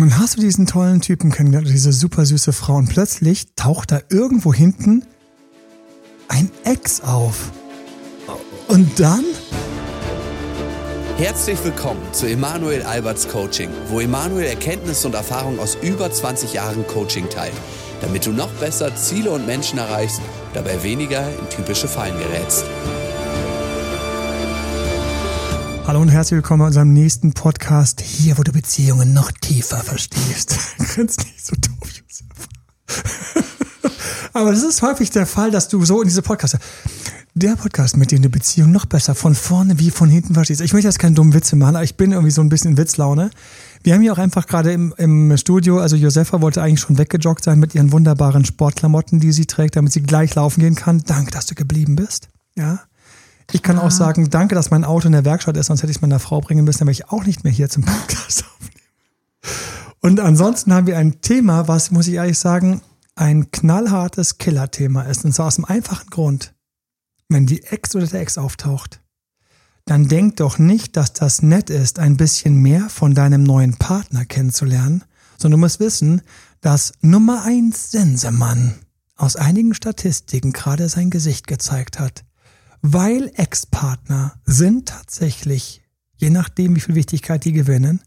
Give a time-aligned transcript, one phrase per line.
[0.00, 4.00] Und hast du diesen tollen Typen kennengelernt, diese super süße Frau, und plötzlich taucht da
[4.08, 5.04] irgendwo hinten
[6.28, 7.50] ein Ex auf.
[8.68, 9.24] Und dann?
[11.18, 16.86] Herzlich willkommen zu Emanuel Alberts Coaching, wo Emanuel Erkenntnisse und Erfahrung aus über 20 Jahren
[16.86, 17.52] Coaching teilt,
[18.00, 20.22] damit du noch besser Ziele und Menschen erreichst,
[20.54, 22.64] dabei weniger in typische Fallen gerätst.
[25.90, 28.00] Hallo und herzlich willkommen bei unserem nächsten Podcast.
[28.00, 30.56] Hier, wo du Beziehungen noch tiefer verstehst.
[30.78, 32.48] Grinst nicht so doof, Josef.
[34.32, 36.56] Aber das ist häufig der Fall, dass du so in diese Podcasts.
[37.34, 40.60] Der Podcast, mit dem du Beziehungen noch besser von vorne wie von hinten verstehst.
[40.60, 42.76] Ich möchte jetzt keine dummen Witze machen, aber ich bin irgendwie so ein bisschen in
[42.76, 43.30] Witzlaune.
[43.82, 47.42] Wir haben hier auch einfach gerade im, im Studio, also Josefa wollte eigentlich schon weggejoggt
[47.42, 51.02] sein mit ihren wunderbaren Sportklamotten, die sie trägt, damit sie gleich laufen gehen kann.
[51.04, 52.28] Danke, dass du geblieben bist.
[52.56, 52.78] Ja.
[53.52, 55.96] Ich kann auch sagen, danke, dass mein Auto in der Werkstatt ist, sonst hätte ich
[55.96, 58.70] es meiner Frau bringen müssen, damit ich auch nicht mehr hier zum Podcast aufnehmen.
[60.00, 62.80] Und ansonsten haben wir ein Thema, was, muss ich ehrlich sagen,
[63.16, 65.24] ein knallhartes Killer-Thema ist.
[65.24, 66.54] Und zwar aus dem einfachen Grund,
[67.28, 69.00] wenn die Ex oder der Ex auftaucht,
[69.84, 74.24] dann denk doch nicht, dass das nett ist, ein bisschen mehr von deinem neuen Partner
[74.24, 75.04] kennenzulernen,
[75.36, 76.22] sondern du musst wissen,
[76.60, 78.74] dass Nummer eins Sensemann
[79.16, 82.24] aus einigen Statistiken gerade sein Gesicht gezeigt hat
[82.82, 85.82] weil Ex-Partner sind tatsächlich,
[86.16, 88.02] je nachdem, wie viel Wichtigkeit die gewinnen,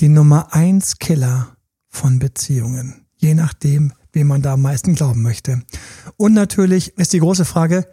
[0.00, 1.56] die Nummer eins Killer
[1.88, 3.06] von Beziehungen.
[3.16, 5.62] Je nachdem, wem man da am meisten glauben möchte.
[6.16, 7.86] Und natürlich ist die große Frage,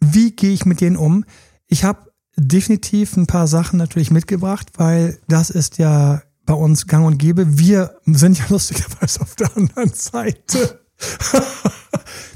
[0.00, 1.24] wie gehe ich mit denen um?
[1.66, 7.06] Ich habe definitiv ein paar Sachen natürlich mitgebracht, weil das ist ja bei uns gang
[7.06, 7.58] und gäbe.
[7.58, 10.80] Wir sind ja lustigerweise auf der anderen Seite.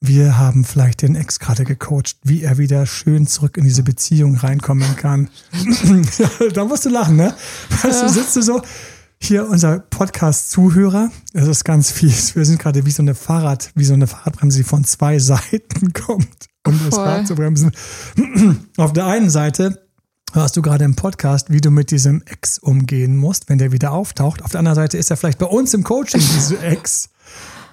[0.00, 4.36] wir haben vielleicht den Ex gerade gecoacht, wie er wieder schön zurück in diese Beziehung
[4.36, 5.28] reinkommen kann.
[6.54, 7.34] da musst du lachen, ne?
[7.82, 8.62] Weißt du, sitzt du so,
[9.22, 12.34] hier unser Podcast-Zuhörer, das ist ganz fies.
[12.34, 15.92] Wir sind gerade wie so eine Fahrrad, wie so eine Fahrradbremse, die von zwei Seiten
[15.92, 16.90] kommt, um Voll.
[16.90, 17.72] das Rad zu bremsen.
[18.78, 19.86] Auf der einen Seite
[20.32, 23.92] hörst du gerade im Podcast, wie du mit diesem Ex umgehen musst, wenn der wieder
[23.92, 24.42] auftaucht.
[24.42, 27.10] Auf der anderen Seite ist er vielleicht bei uns im Coaching, diese Ex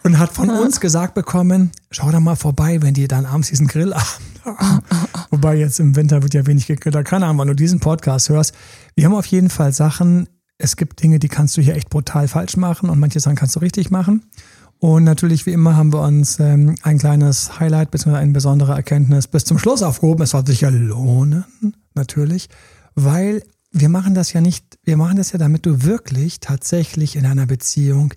[0.03, 3.67] und hat von uns gesagt bekommen, schau da mal vorbei, wenn die dann abends diesen
[3.67, 4.05] Grillabend
[4.45, 4.81] haben.
[5.29, 7.05] Wobei jetzt im Winter wird ja wenig gegrillt.
[7.05, 8.53] Keine Ahnung, wenn du diesen Podcast hörst.
[8.95, 12.27] Wir haben auf jeden Fall Sachen, es gibt Dinge, die kannst du hier echt brutal
[12.27, 14.23] falsch machen und manche Sachen kannst du richtig machen.
[14.79, 18.17] Und natürlich, wie immer, haben wir uns ähm, ein kleines Highlight bzw.
[18.17, 20.23] eine besondere Erkenntnis bis zum Schluss aufgehoben.
[20.23, 21.45] Es soll sich ja lohnen,
[21.95, 22.49] natürlich,
[22.93, 23.41] weil
[23.71, 27.45] wir machen das ja nicht, wir machen das ja, damit du wirklich tatsächlich in einer
[27.47, 28.13] Beziehung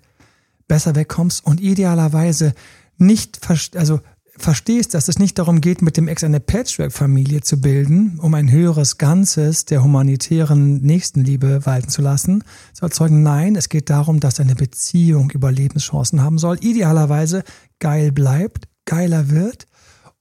[0.71, 2.53] besser wegkommst und idealerweise
[2.97, 3.41] nicht,
[3.75, 3.99] also
[4.37, 8.49] verstehst, dass es nicht darum geht, mit dem Ex eine Patchwork-Familie zu bilden, um ein
[8.49, 13.21] höheres Ganzes der humanitären Nächstenliebe walten zu lassen, zu erzeugen.
[13.21, 17.43] Nein, es geht darum, dass eine Beziehung Überlebenschancen haben soll, idealerweise
[17.79, 19.65] geil bleibt, geiler wird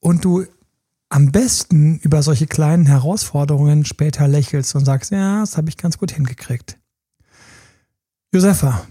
[0.01, 0.47] und du
[1.11, 5.97] am besten über solche kleinen Herausforderungen später lächelst und sagst, ja, das habe ich ganz
[5.97, 6.77] gut hingekriegt.
[8.35, 8.85] Josefa,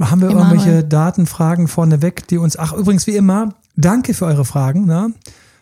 [0.00, 0.56] haben wir Emanuel.
[0.56, 4.84] irgendwelche Datenfragen vorneweg, die uns, ach übrigens wie immer, danke für eure Fragen.
[4.84, 5.12] Ne?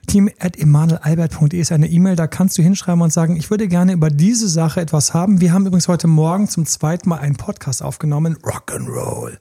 [0.07, 3.93] Team at emanuelalbert.de ist eine E-Mail, da kannst du hinschreiben und sagen, ich würde gerne
[3.93, 5.41] über diese Sache etwas haben.
[5.41, 9.39] Wir haben übrigens heute Morgen zum zweiten Mal einen Podcast aufgenommen, Rock'n'Roll,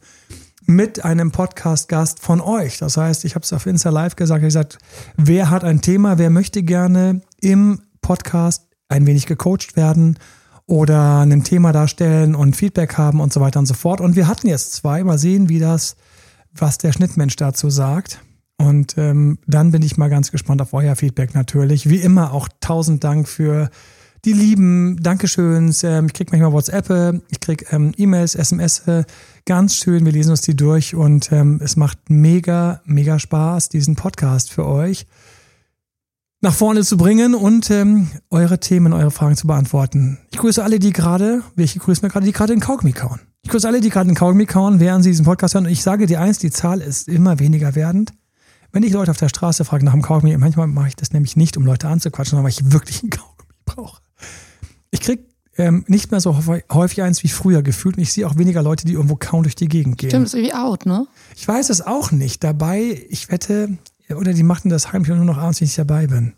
[0.66, 2.78] mit einem Podcast-Gast von euch.
[2.78, 4.78] Das heißt, ich habe es auf Insta Live gesagt, ich gesagt,
[5.18, 10.18] wer hat ein Thema, wer möchte gerne im Podcast ein wenig gecoacht werden
[10.66, 14.01] oder ein Thema darstellen und Feedback haben und so weiter und so fort.
[14.01, 15.03] Und wir hatten jetzt zwei.
[15.03, 15.96] Mal sehen, wie das,
[16.53, 18.19] was der Schnittmensch dazu sagt.
[18.57, 21.90] Und ähm, dann bin ich mal ganz gespannt auf euer Feedback natürlich.
[21.90, 23.69] Wie immer auch tausend Dank für
[24.24, 25.84] die lieben Dankeschöns.
[25.84, 28.84] Ähm, ich krieg manchmal WhatsApp, ich krieg ähm, E-Mails, SMS.
[29.45, 33.95] Ganz schön, wir lesen uns die durch und ähm, es macht mega, mega Spaß, diesen
[33.95, 35.07] Podcast für euch
[36.44, 40.20] nach vorne zu bringen und ähm, eure Themen, eure Fragen zu beantworten.
[40.30, 43.22] Ich grüße alle, die gerade, welche grüßen wir gerade, die gerade in Kaugummi kauen.
[43.44, 45.66] Ich grüße alle, die gerade in Kaugummi kauen, während sie diesen Podcast hören.
[45.66, 48.12] Und ich sage dir eins, die Zahl ist immer weniger werdend.
[48.74, 51.38] Wenn ich Leute auf der Straße frage nach dem Kaugummi, manchmal mache ich das nämlich
[51.38, 54.01] nicht, um Leute anzuquatschen, sondern weil ich wirklich einen Kaugummi brauche.
[54.92, 55.22] Ich krieg
[55.57, 56.38] ähm, nicht mehr so
[56.74, 59.56] häufig eins wie früher gefühlt und ich sehe auch weniger Leute, die irgendwo kaum durch
[59.56, 60.10] die Gegend gehen.
[60.10, 61.07] Stimmt, ist irgendwie out, ne?
[61.38, 62.44] Ich weiß es auch nicht.
[62.44, 63.78] Dabei, ich wette,
[64.09, 66.33] oder die machten das heimlich nur noch abends, wenn ich dabei bin.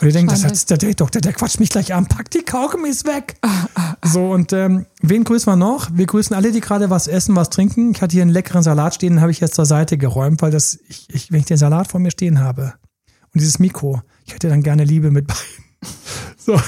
[0.00, 3.04] Und ihr denkt, das ist der Date-Doktor, der quatscht mich gleich an, packt die Kaugummis
[3.04, 3.36] weg.
[3.40, 4.08] Ah, ah, ah.
[4.08, 5.88] So, und ähm, wen grüßen wir noch?
[5.92, 7.92] Wir grüßen alle, die gerade was essen, was trinken.
[7.92, 10.50] Ich hatte hier einen leckeren Salat stehen, den habe ich jetzt zur Seite geräumt, weil
[10.50, 12.74] das, ich, ich, wenn ich den Salat vor mir stehen habe
[13.32, 15.64] und dieses Mikro, ich hätte dann gerne Liebe mit beiden.
[16.46, 16.60] So,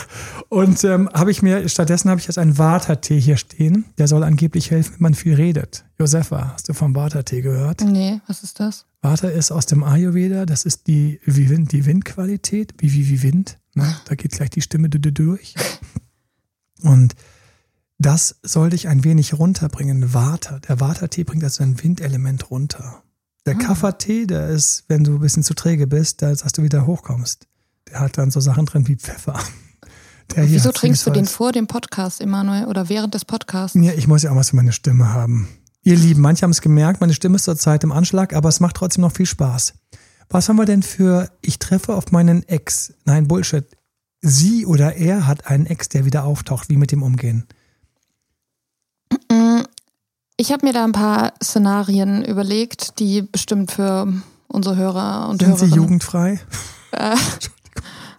[0.48, 3.84] und ähm, habe ich mir, stattdessen habe ich jetzt einen Vata-Tee hier stehen.
[3.96, 5.84] Der soll angeblich helfen, wenn man viel redet.
[6.00, 7.82] Josefa, hast du vom Vata-Tee gehört?
[7.82, 8.86] Nee, was ist das?
[9.02, 13.22] Vata ist aus dem Ayurveda, das ist die, wie Wind, die Windqualität, wie, wie, wie
[13.22, 13.60] Wind.
[13.75, 13.94] Ne?
[14.06, 15.54] Da geht gleich die Stimme durch.
[16.82, 17.14] Und
[17.98, 20.12] das sollte ich ein wenig runterbringen.
[20.12, 20.58] Vata.
[20.58, 23.04] Der Vata-Tee bringt also ein Windelement runter.
[23.46, 23.58] Der Ah.
[23.60, 27.46] Kaffertee, der ist, wenn du ein bisschen zu träge bist, da dass du wieder hochkommst.
[27.88, 29.38] Der hat dann so Sachen drin wie Pfeffer.
[30.36, 33.76] Der Wieso trinkst du den vor dem Podcast, Emanuel, oder während des Podcasts?
[33.80, 35.48] Ja, ich muss ja auch was für meine Stimme haben.
[35.82, 38.76] Ihr Lieben, manche haben es gemerkt, meine Stimme ist zurzeit im Anschlag, aber es macht
[38.76, 39.75] trotzdem noch viel Spaß.
[40.28, 42.92] Was haben wir denn für, ich treffe auf meinen Ex?
[43.04, 43.64] Nein, Bullshit.
[44.20, 46.69] Sie oder er hat einen Ex, der wieder auftaucht.
[46.69, 47.46] Wie mit dem umgehen?
[50.36, 54.12] Ich habe mir da ein paar Szenarien überlegt, die bestimmt für
[54.46, 56.40] unsere Hörer und Sind Sie Hörerinnen jugendfrei?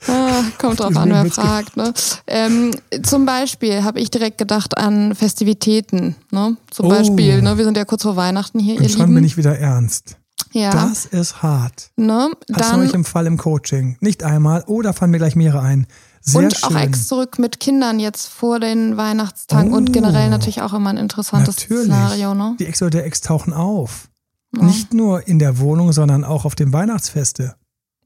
[0.08, 1.76] Ah, kommt drauf an, wer fragt.
[1.78, 1.94] Ne?
[2.28, 2.72] Ähm,
[3.04, 6.16] zum Beispiel habe ich direkt gedacht an Festivitäten.
[6.32, 6.56] Ne?
[6.72, 6.90] Zum Oh.
[6.90, 7.58] Beispiel, ne?
[7.58, 9.16] wir sind ja kurz vor Weihnachten hier, Und schon Lieben.
[9.16, 10.18] bin ich wieder ernst.
[10.54, 11.92] ja, Das ist hart.
[11.98, 12.32] ne?
[12.48, 13.98] Das habe ich im Fall im Coaching.
[14.00, 15.86] Nicht einmal, oder fallen mir gleich mehrere ein.
[16.22, 16.76] Sehr und schön.
[16.76, 19.92] auch Ex zurück mit Kindern jetzt vor den Weihnachtstagen und Oh.
[19.92, 21.84] generell natürlich auch immer ein interessantes Natürlich.
[21.86, 22.34] Szenario.
[22.36, 22.56] Ne?
[22.60, 24.10] Die Ex oder der Ex tauchen auf.
[24.56, 24.64] Ja.
[24.64, 27.56] Nicht nur in der Wohnung, sondern auch auf dem Weihnachtsfeste.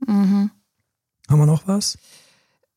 [0.06, 0.52] Mhm.
[1.34, 1.98] Haben wir noch was?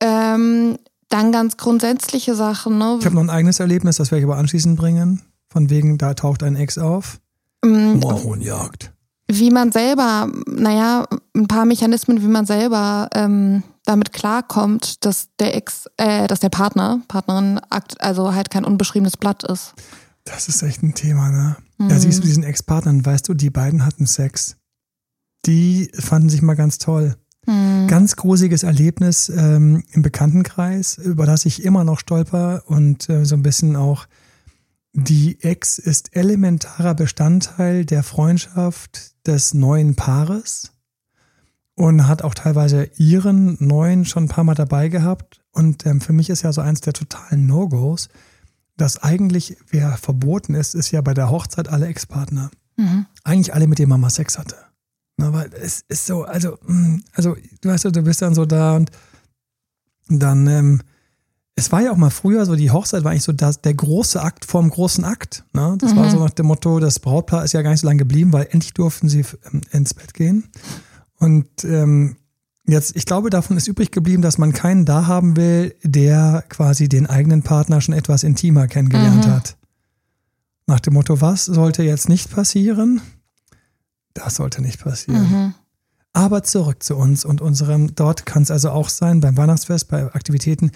[0.00, 0.78] Ähm,
[1.10, 2.78] dann ganz grundsätzliche Sachen.
[2.78, 2.96] Ne?
[2.98, 5.20] Ich habe noch ein eigenes Erlebnis, das werde ich aber anschließend bringen.
[5.48, 7.20] Von wegen, da taucht ein Ex auf.
[7.62, 8.92] Ähm, Moorhuhnjagd.
[9.30, 15.54] wie man selber, naja, ein paar Mechanismen, wie man selber ähm, damit klarkommt, dass der
[15.54, 17.60] Ex, äh, dass der Partner, Partnerin,
[17.98, 19.74] also halt kein unbeschriebenes Blatt ist.
[20.24, 21.56] Das ist echt ein Thema, ne?
[21.76, 21.90] Mhm.
[21.90, 24.56] Ja, siehst du diesen Ex-Partnern, weißt du, die beiden hatten Sex.
[25.44, 27.16] Die fanden sich mal ganz toll.
[27.46, 27.86] Mhm.
[27.88, 33.36] Ganz gruseliges Erlebnis ähm, im Bekanntenkreis, über das ich immer noch stolper und äh, so
[33.36, 34.06] ein bisschen auch
[34.98, 40.72] die Ex ist elementarer Bestandteil der Freundschaft des neuen Paares
[41.74, 45.42] und hat auch teilweise ihren neuen schon ein paar Mal dabei gehabt.
[45.52, 48.08] Und ähm, für mich ist ja so eins der totalen No-Gos,
[48.78, 52.50] dass eigentlich, wer verboten ist, ist ja bei der Hochzeit alle Ex-Partner.
[52.76, 53.06] Mhm.
[53.22, 54.56] Eigentlich alle, mit denen man mal Sex hatte.
[55.18, 58.90] Weil es ist so, also, mh, also, du weißt du bist dann so da und
[60.08, 60.82] dann, ähm,
[61.58, 64.20] es war ja auch mal früher so, die Hochzeit war eigentlich so das, der große
[64.20, 65.44] Akt vorm großen Akt.
[65.54, 65.76] Ne?
[65.78, 68.30] Das war so nach dem Motto, das Brautpaar ist ja gar nicht so lange geblieben,
[68.34, 70.44] weil endlich durften sie ähm, ins Bett gehen.
[71.18, 72.16] Und ähm,
[72.66, 76.90] jetzt, ich glaube, davon ist übrig geblieben, dass man keinen da haben will, der quasi
[76.90, 79.30] den eigenen Partner schon etwas intimer kennengelernt Mhm.
[79.30, 79.56] hat.
[80.66, 83.00] Nach dem Motto, was sollte jetzt nicht passieren?
[84.16, 85.30] Das sollte nicht passieren.
[85.30, 85.54] Mhm.
[86.12, 90.04] Aber zurück zu uns und unserem, dort kann es also auch sein, beim Weihnachtsfest, bei
[90.14, 90.70] Aktivitäten.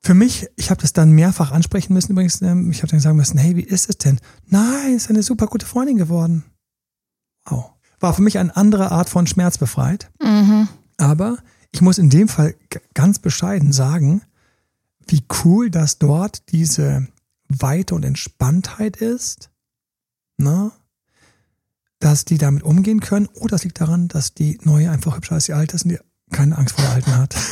[0.00, 3.16] Für mich, ich habe das dann mehrfach ansprechen müssen übrigens, ähm, ich habe dann sagen
[3.16, 4.18] müssen, hey, wie ist es denn?
[4.46, 6.42] Nein, ist eine super gute Freundin geworden.
[7.48, 7.70] Wow.
[8.00, 10.10] War für mich eine andere Art von Schmerz befreit.
[10.20, 10.68] Mhm.
[10.96, 11.38] Aber
[11.70, 12.56] ich muss in dem Fall
[12.92, 14.22] ganz bescheiden sagen,
[15.06, 17.06] wie cool, dass dort diese
[17.48, 19.50] Weite und Entspanntheit ist.
[20.38, 20.72] Ne?
[21.98, 23.26] Dass die damit umgehen können.
[23.34, 25.98] Oder es liegt daran, dass die Neue einfach hübscher als die Alte ist und die
[26.30, 27.34] keine Angst vor der Alten hat.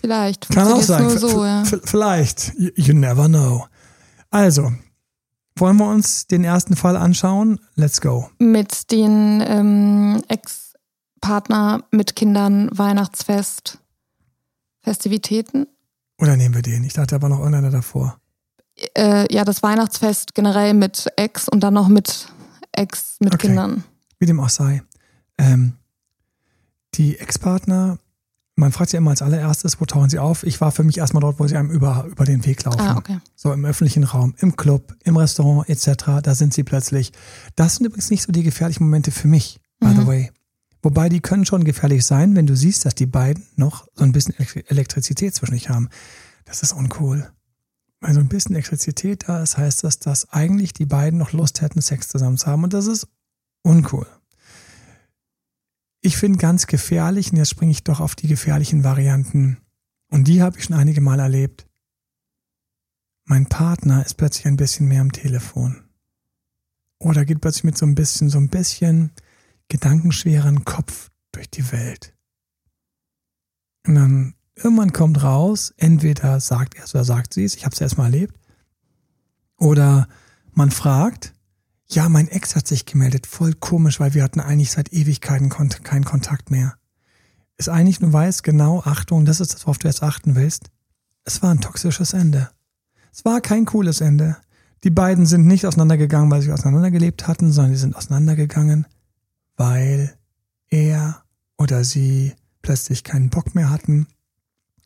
[0.00, 1.02] Vielleicht Kann auch sein.
[1.02, 1.64] nur so, ja.
[1.84, 2.54] Vielleicht.
[2.58, 3.66] You, you never know.
[4.30, 4.72] Also,
[5.56, 7.60] wollen wir uns den ersten Fall anschauen?
[7.74, 8.30] Let's go.
[8.38, 13.78] Mit den ähm, Ex-Partner, mit Kindern, Weihnachtsfest,
[14.80, 15.66] Festivitäten.
[16.18, 16.84] Oder nehmen wir den?
[16.84, 18.18] Ich dachte, da war noch irgendeiner davor.
[18.96, 22.28] Äh, ja, das Weihnachtsfest generell mit Ex und dann noch mit
[22.72, 23.48] Ex mit Okay.
[23.48, 23.84] Kindern.
[24.18, 24.82] Wie dem auch sei.
[25.38, 25.74] Ähm,
[26.94, 27.98] die Ex-Partner,
[28.56, 30.42] man fragt sich immer als allererstes, wo tauchen sie auf?
[30.44, 32.80] Ich war für mich erstmal dort, wo sie einem über, über den Weg laufen.
[32.80, 33.18] Ah, okay.
[33.36, 36.20] So im öffentlichen Raum, im Club, im Restaurant etc.
[36.22, 37.12] Da sind sie plötzlich.
[37.56, 40.06] Das sind übrigens nicht so die gefährlichen Momente für mich, by the Mhm.
[40.06, 40.30] way.
[40.82, 44.12] Wobei die können schon gefährlich sein, wenn du siehst, dass die beiden noch so ein
[44.12, 45.88] bisschen Elektri- Elektrizität zwischen sich haben.
[46.46, 47.30] Das ist uncool.
[48.00, 51.60] Weil so ein bisschen Elektrizität da ist, heißt das, dass eigentlich die beiden noch Lust
[51.60, 52.64] hätten, Sex zusammen zu haben.
[52.64, 53.06] Und das ist
[53.62, 54.06] uncool.
[56.00, 59.58] Ich finde ganz gefährlich, und jetzt springe ich doch auf die gefährlichen Varianten.
[60.10, 61.66] Und die habe ich schon einige Mal erlebt.
[63.26, 65.84] Mein Partner ist plötzlich ein bisschen mehr am Telefon.
[66.98, 69.12] Oder geht plötzlich mit so ein bisschen, so ein bisschen
[69.68, 72.14] gedankenschweren Kopf durch die Welt.
[73.86, 77.74] Und dann irgendwann kommt raus, entweder sagt er es oder sagt sie es, ich habe
[77.74, 78.34] es erst mal erlebt,
[79.56, 80.08] oder
[80.52, 81.34] man fragt,
[81.88, 85.84] ja, mein Ex hat sich gemeldet, voll komisch, weil wir hatten eigentlich seit Ewigkeiten kont
[85.84, 86.74] keinen Kontakt mehr.
[87.56, 90.70] ist eigentlich, du weißt genau, Achtung, das ist das, worauf du jetzt achten willst.
[91.24, 92.48] Es war ein toxisches Ende.
[93.12, 94.36] Es war kein cooles Ende.
[94.84, 98.86] Die beiden sind nicht auseinandergegangen, weil sie auseinandergelebt hatten, sondern die sind auseinandergegangen,
[99.56, 100.14] weil
[100.68, 101.22] er
[101.58, 104.06] oder sie plötzlich keinen Bock mehr hatten,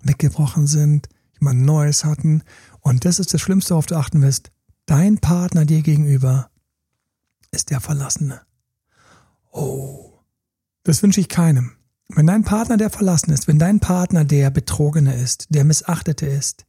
[0.05, 1.09] weggebrochen sind,
[1.41, 2.43] jemand Neues hatten.
[2.81, 4.51] Und das ist das Schlimmste, worauf du achten willst.
[4.87, 6.51] Dein Partner dir gegenüber
[7.51, 8.43] ist der Verlassene.
[9.51, 10.21] Oh,
[10.83, 11.73] das wünsche ich keinem.
[12.09, 16.67] Wenn dein Partner der Verlassene ist, wenn dein Partner der Betrogene ist, der Missachtete ist,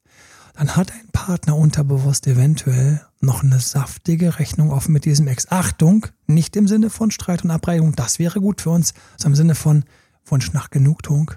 [0.53, 5.51] dann hat dein Partner unterbewusst eventuell noch eine saftige Rechnung offen mit diesem Ex.
[5.51, 9.35] Achtung, nicht im Sinne von Streit und Abreibung, das wäre gut für uns, sondern im
[9.35, 9.83] Sinne von
[10.23, 11.31] Wunsch nach Genugtuung,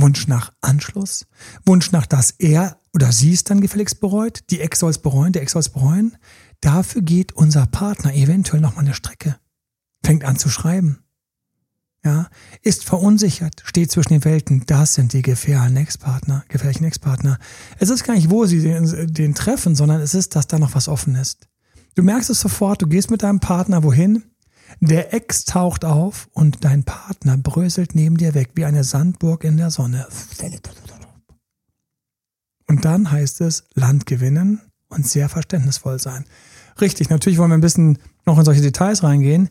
[0.00, 1.26] Wunsch nach Anschluss,
[1.64, 5.32] Wunsch nach, dass er oder sie es dann gefälligst bereut, die Ex soll es bereuen,
[5.32, 6.16] der Ex soll es bereuen.
[6.60, 9.36] Dafür geht unser Partner eventuell nochmal eine Strecke,
[10.04, 11.00] fängt an zu schreiben,
[12.04, 12.28] ja,
[12.62, 14.64] ist verunsichert, steht zwischen den Welten.
[14.66, 17.38] Das sind die gefährlichen Ex-Partner, gefährlichen Ex-Partner.
[17.78, 20.74] Es ist gar nicht, wo sie den, den treffen, sondern es ist, dass da noch
[20.74, 21.48] was offen ist.
[21.94, 24.22] Du merkst es sofort, du gehst mit deinem Partner wohin,
[24.80, 29.56] der Ex taucht auf und dein Partner bröselt neben dir weg wie eine Sandburg in
[29.56, 30.06] der Sonne.
[32.66, 36.24] Und dann heißt es Land gewinnen und sehr verständnisvoll sein.
[36.80, 39.48] Richtig, natürlich wollen wir ein bisschen noch in solche Details reingehen.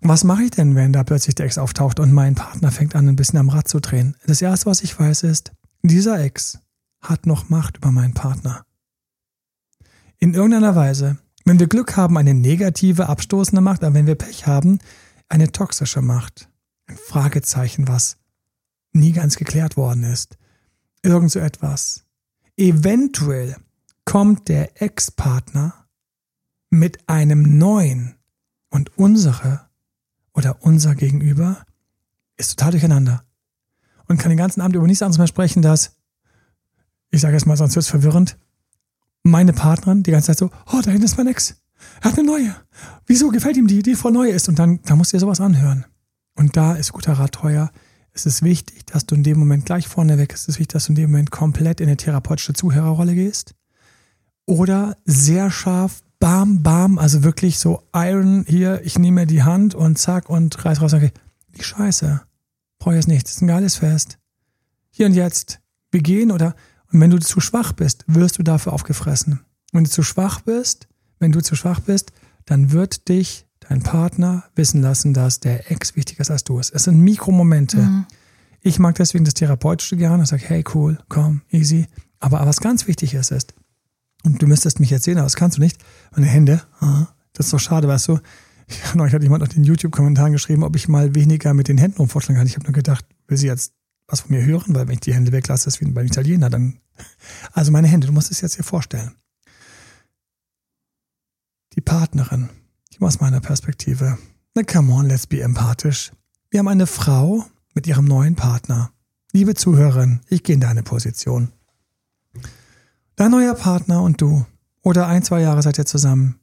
[0.00, 3.08] Was mache ich denn, wenn da plötzlich der Ex auftaucht und mein Partner fängt an,
[3.08, 4.16] ein bisschen am Rad zu drehen?
[4.26, 6.58] Das erste, was ich weiß, ist, dieser Ex
[7.00, 8.64] hat noch Macht über meinen Partner.
[10.18, 11.18] In irgendeiner Weise.
[11.46, 14.80] Wenn wir Glück haben, eine negative, abstoßende Macht, aber wenn wir Pech haben,
[15.28, 16.50] eine toxische Macht.
[16.86, 18.18] Ein Fragezeichen, was
[18.92, 20.36] nie ganz geklärt worden ist.
[21.02, 22.04] Irgend so etwas.
[22.56, 23.56] Eventuell
[24.04, 25.86] kommt der Ex-Partner
[26.68, 28.16] mit einem neuen
[28.70, 29.68] und unsere
[30.32, 31.64] oder unser Gegenüber
[32.36, 33.22] ist total durcheinander
[34.08, 35.96] und kann den ganzen Abend über nichts anderes mehr sprechen, dass,
[37.10, 38.36] ich sage jetzt mal, sonst wird es verwirrend,
[39.26, 41.56] meine Partnerin die ganze Zeit so, oh, da hinten ist mein Ex.
[42.00, 42.54] Er hat eine neue.
[43.06, 44.48] Wieso gefällt ihm die, die voll neu ist?
[44.48, 45.84] Und dann, da musst du dir sowas anhören.
[46.34, 47.70] Und da ist guter Rat teuer.
[48.12, 50.42] Es ist wichtig, dass du in dem Moment gleich vorne weg ist.
[50.42, 53.54] Es ist wichtig, dass du in dem Moment komplett in eine therapeutische Zuhörerrolle gehst.
[54.46, 59.74] Oder sehr scharf bam, bam, also wirklich so Iron hier, ich nehme mir die Hand
[59.74, 61.12] und zack und reiß raus, okay,
[61.56, 62.22] die Scheiße,
[62.78, 64.18] brauche jetzt nicht, das ist ein geiles Fest.
[64.90, 66.54] Hier und jetzt, wir gehen oder,
[66.92, 69.40] und wenn du zu schwach bist, wirst du dafür aufgefressen.
[69.72, 70.88] Wenn du zu schwach bist,
[71.18, 72.12] wenn du zu schwach bist,
[72.44, 76.58] dann wird dich dein Partner wissen lassen, dass der Ex wichtiger ist als du.
[76.60, 77.78] Es sind Mikromomente.
[77.78, 78.06] Mhm.
[78.60, 81.86] Ich mag deswegen das Therapeutische gerne und sage, hey, cool, komm, easy.
[82.20, 83.54] Aber was ganz wichtig ist, ist,
[84.24, 85.78] und du müsstest mich jetzt sehen, aber das kannst du nicht.
[86.12, 86.62] Meine Hände,
[87.32, 88.18] das ist doch schade, weißt du.
[88.94, 92.36] Neulich hat jemand noch den YouTube-Kommentaren geschrieben, ob ich mal weniger mit den Händen rumvorschlagen
[92.36, 92.46] kann.
[92.46, 93.74] Ich habe nur gedacht, will sie jetzt
[94.08, 96.50] was von mir hören, weil wenn ich die Hände weglasse, ist wie bei den Italiener,
[96.50, 96.78] dann.
[97.52, 99.14] Also meine Hände, du musst es jetzt hier vorstellen.
[101.74, 102.48] Die Partnerin,
[102.92, 104.18] die aus meiner Perspektive.
[104.54, 106.12] Na come on, let's be empathisch.
[106.50, 107.44] Wir haben eine Frau
[107.74, 108.92] mit ihrem neuen Partner.
[109.32, 111.52] Liebe Zuhörerin, ich gehe in deine Position.
[113.16, 114.46] Dein neuer Partner und du.
[114.82, 116.38] Oder ein, zwei Jahre seid ihr zusammen.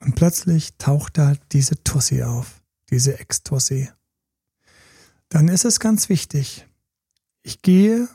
[0.00, 2.62] Und plötzlich taucht da diese Tussi auf.
[2.90, 3.88] Diese Ex-Tussi.
[5.30, 6.66] Dann ist es ganz wichtig.
[7.42, 8.08] Ich gehe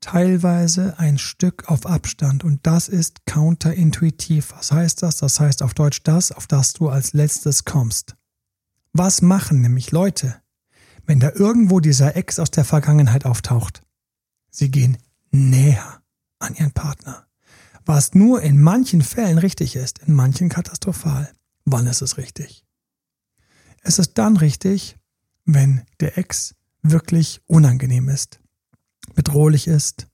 [0.00, 4.52] teilweise ein Stück auf Abstand und das ist counterintuitiv.
[4.56, 5.18] Was heißt das?
[5.18, 8.16] Das heißt auf Deutsch das, auf das du als letztes kommst.
[8.92, 10.40] Was machen nämlich Leute,
[11.06, 13.82] wenn da irgendwo dieser Ex aus der Vergangenheit auftaucht?
[14.50, 14.98] Sie gehen
[15.30, 16.02] näher
[16.38, 17.26] an ihren Partner.
[17.84, 21.30] Was nur in manchen Fällen richtig ist, in manchen katastrophal.
[21.66, 22.64] Wann ist es richtig?
[23.82, 24.96] Es ist dann richtig,
[25.44, 28.40] wenn der Ex wirklich unangenehm ist,
[29.14, 30.08] bedrohlich ist,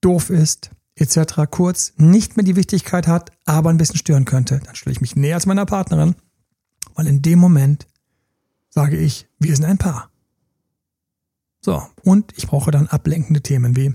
[0.00, 1.16] doof ist, etc.
[1.50, 4.60] kurz nicht mehr die Wichtigkeit hat, aber ein bisschen stören könnte.
[4.64, 6.14] Dann stelle ich mich näher als meiner Partnerin,
[6.94, 7.86] weil in dem Moment
[8.68, 10.10] sage ich, wir sind ein Paar.
[11.60, 13.94] So, und ich brauche dann ablenkende Themen wie,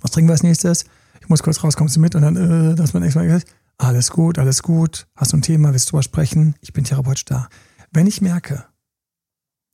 [0.00, 0.84] was trinken wir als nächstes?
[1.28, 2.14] ich muss kurz raus, kommst du mit?
[2.14, 3.46] Und dann, äh, dass man extra gesagt,
[3.76, 6.54] alles gut, alles gut, hast du ein Thema, willst du drüber sprechen?
[6.62, 7.50] Ich bin therapeutisch da.
[7.92, 8.64] Wenn ich merke,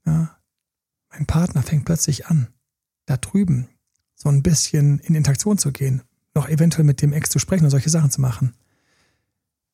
[0.07, 0.37] ja,
[1.11, 2.49] mein Partner fängt plötzlich an,
[3.07, 3.69] da drüben
[4.15, 6.03] so ein bisschen in Interaktion zu gehen,
[6.35, 8.55] noch eventuell mit dem Ex zu sprechen und solche Sachen zu machen,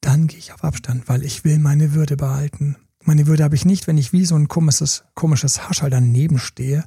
[0.01, 2.77] dann gehe ich auf Abstand, weil ich will meine Würde behalten.
[3.05, 6.85] Meine Würde habe ich nicht, wenn ich wie so ein komisches, komisches Haschall daneben stehe.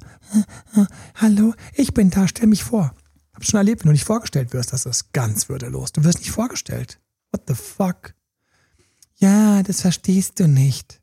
[1.16, 2.94] Hallo, ich bin da, stell mich vor.
[3.32, 5.92] Hab schon erlebt, wenn du nicht vorgestellt wirst, das ist ganz würdelos.
[5.92, 7.00] Du wirst nicht vorgestellt.
[7.32, 8.14] What the fuck?
[9.16, 11.00] Ja, das verstehst du nicht.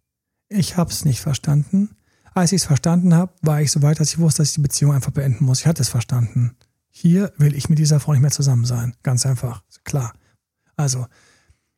[0.48, 1.90] Ich hab's nicht verstanden.
[2.34, 4.62] Als ich es verstanden habe, war ich so weit, dass ich wusste, dass ich die
[4.62, 5.60] Beziehung einfach beenden muss.
[5.60, 6.56] Ich hatte es verstanden.
[6.90, 8.96] Hier will ich mit dieser Frau nicht mehr zusammen sein.
[9.04, 9.64] Ganz einfach.
[9.84, 10.14] Klar.
[10.78, 11.08] Also,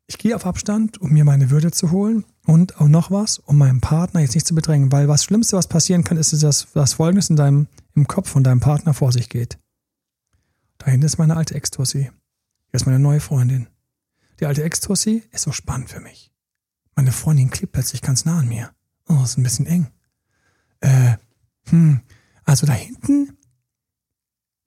[0.06, 3.58] ich gehe auf Abstand, um mir meine Würde zu holen und auch noch was, um
[3.58, 6.94] meinen Partner jetzt nicht zu bedrängen, weil was Schlimmste, was passieren kann, ist, dass das
[6.94, 9.58] Folgendes in deinem, im Kopf von deinem Partner vor sich geht.
[10.78, 12.04] Da hinten ist meine alte Ex-Tussi.
[12.04, 12.12] Hier
[12.74, 13.68] ist meine neue Freundin.
[14.40, 16.32] Die alte Ex-Tussi ist so spannend für mich.
[16.96, 18.72] Meine Freundin klebt plötzlich ganz nah an mir.
[19.08, 19.88] Oh, ist ein bisschen eng.
[20.84, 21.16] Äh,
[21.70, 22.02] hm,
[22.44, 23.38] also da hinten,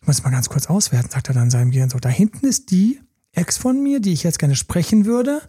[0.00, 2.46] ich muss mal ganz kurz auswerten, sagt er dann in seinem Gehirn so, da hinten
[2.46, 3.00] ist die
[3.32, 5.42] Ex von mir, die ich jetzt gerne sprechen würde,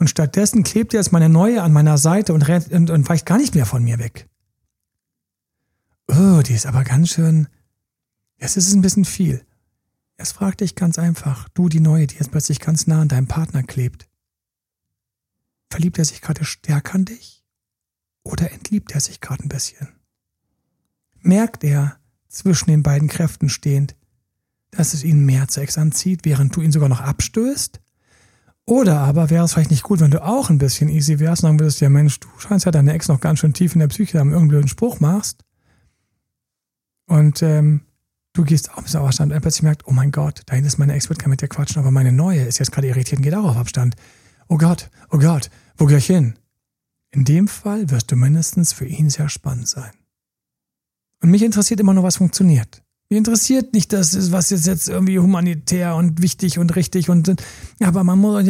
[0.00, 3.38] und stattdessen klebt jetzt meine neue an meiner Seite und, rennt, und, und weicht gar
[3.38, 4.28] nicht mehr von mir weg.
[6.08, 7.48] Oh, die ist aber ganz schön,
[8.38, 9.44] jetzt ist es ein bisschen viel.
[10.18, 13.28] Jetzt frag dich ganz einfach, du die Neue, die jetzt plötzlich ganz nah an deinem
[13.28, 14.08] Partner klebt.
[15.70, 17.44] Verliebt er sich gerade stärker an dich?
[18.24, 19.88] Oder entliebt er sich gerade ein bisschen?
[21.22, 21.98] Merkt er,
[22.28, 23.96] zwischen den beiden Kräften stehend,
[24.70, 27.80] dass es ihn mehr zu Ex anzieht, während du ihn sogar noch abstößt?
[28.64, 31.48] Oder aber wäre es vielleicht nicht gut, wenn du auch ein bisschen easy wärst und
[31.48, 33.88] sagen würdest, ja Mensch, du scheinst ja deine Ex noch ganz schön tief in der
[33.88, 35.42] Psyche, haben irgendeinen blöden Spruch machst.
[37.06, 37.80] Und ähm,
[38.34, 40.68] du gehst auch ein bisschen auf Abstand und plötzlich merkt, oh mein Gott, da hinten
[40.68, 43.20] ist meine Ex, wird gar mit dir quatschen, aber meine neue ist jetzt gerade irritiert
[43.20, 43.96] und geht auch auf Abstand.
[44.48, 46.34] Oh Gott, oh Gott, wo geh ich hin?
[47.10, 49.92] In dem Fall wirst du mindestens für ihn sehr spannend sein.
[51.22, 52.82] Und mich interessiert immer nur, was funktioniert.
[53.10, 57.34] Mich interessiert nicht das, was ist jetzt irgendwie humanitär und wichtig und richtig und,
[57.80, 58.44] aber man muss,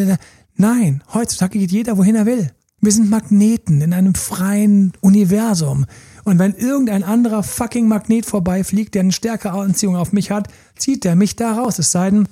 [0.57, 2.51] nein, heutzutage geht jeder, wohin er will.
[2.81, 5.87] Wir sind Magneten in einem freien Universum.
[6.25, 11.05] Und wenn irgendein anderer fucking Magnet vorbeifliegt, der eine stärkere Anziehung auf mich hat, zieht
[11.05, 11.79] der mich da raus.
[11.79, 12.29] Es sei denn,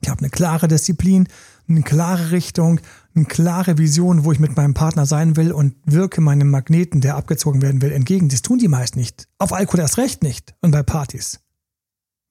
[0.00, 1.28] ich habe eine klare Disziplin,
[1.68, 2.80] eine klare Richtung,
[3.14, 7.16] eine klare Vision, wo ich mit meinem Partner sein will und wirke meinem Magneten, der
[7.16, 8.28] abgezogen werden will, entgegen.
[8.28, 9.28] Das tun die meist nicht.
[9.38, 10.54] Auf Alkohol erst recht nicht.
[10.60, 11.40] Und bei Partys.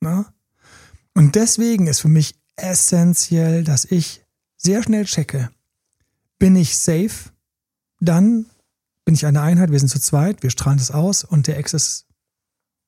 [0.02, 0.34] Na?
[1.14, 4.26] Und deswegen ist für mich essentiell, dass ich
[4.58, 5.50] sehr schnell checke,
[6.38, 7.32] bin ich safe,
[8.00, 8.46] dann
[9.06, 11.74] bin ich eine Einheit, wir sind zu zweit, wir strahlen das aus und der Ex
[11.74, 12.08] ist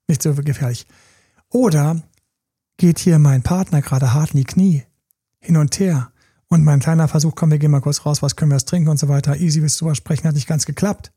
[0.07, 0.85] nicht so gefährlich.
[1.49, 2.01] Oder
[2.77, 4.83] geht hier mein Partner gerade hart in die Knie,
[5.39, 6.11] hin und her
[6.49, 8.89] und mein kleiner Versuch, komm, wir gehen mal kurz raus, was können wir jetzt trinken
[8.89, 11.11] und so weiter, easy, willst du was sprechen, hat nicht ganz geklappt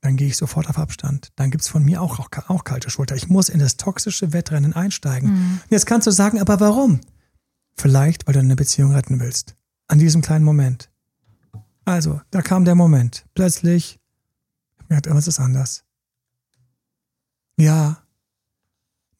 [0.00, 1.32] dann gehe ich sofort auf Abstand.
[1.36, 3.16] Dann gibt's von mir auch, auch, auch, kalte Schulter.
[3.16, 5.30] Ich muss in das toxische Wettrennen einsteigen.
[5.30, 5.60] Mhm.
[5.70, 7.00] Jetzt kannst du sagen, aber warum?
[7.76, 9.56] Vielleicht, weil du eine Beziehung retten willst.
[9.88, 10.90] An diesem kleinen Moment.
[11.84, 13.24] Also, da kam der Moment.
[13.34, 13.98] Plötzlich,
[14.88, 15.84] mir hat irgendwas ist anders.
[17.56, 18.02] Ja,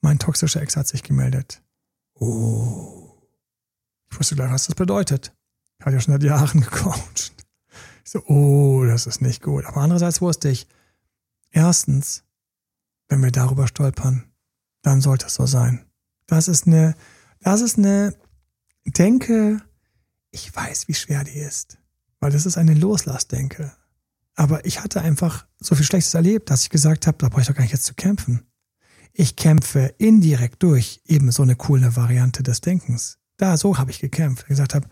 [0.00, 1.62] mein toxischer Ex hat sich gemeldet.
[2.14, 3.16] Oh.
[4.10, 5.32] Ich wusste gleich, was das bedeutet.
[5.78, 7.32] Ich hatte ja schon seit Jahren gecoacht.
[8.04, 9.64] Ich so, oh, das ist nicht gut.
[9.66, 10.66] Aber andererseits wusste ich,
[11.50, 12.24] erstens,
[13.08, 14.24] wenn wir darüber stolpern,
[14.82, 15.84] dann sollte es so sein.
[16.26, 16.94] Das ist eine,
[17.40, 18.14] das ist eine
[18.86, 19.60] Denke,
[20.30, 21.78] ich weiß, wie schwer die ist.
[22.20, 23.72] Weil das ist eine Loslassdenke.
[24.34, 27.46] Aber ich hatte einfach so viel Schlechtes erlebt, dass ich gesagt habe, da brauche ich
[27.46, 28.46] doch gar nicht jetzt zu kämpfen.
[29.12, 33.18] Ich kämpfe indirekt durch eben so eine coole Variante des Denkens.
[33.36, 34.44] Da, so habe ich gekämpft.
[34.44, 34.88] Ich gesagt habe,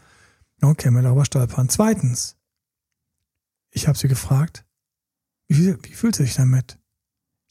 [0.62, 1.68] okay, wir darüber stolpern.
[1.68, 2.36] Zweitens,
[3.70, 4.64] ich habe sie gefragt,
[5.48, 6.78] wie, wie fühlst du dich damit?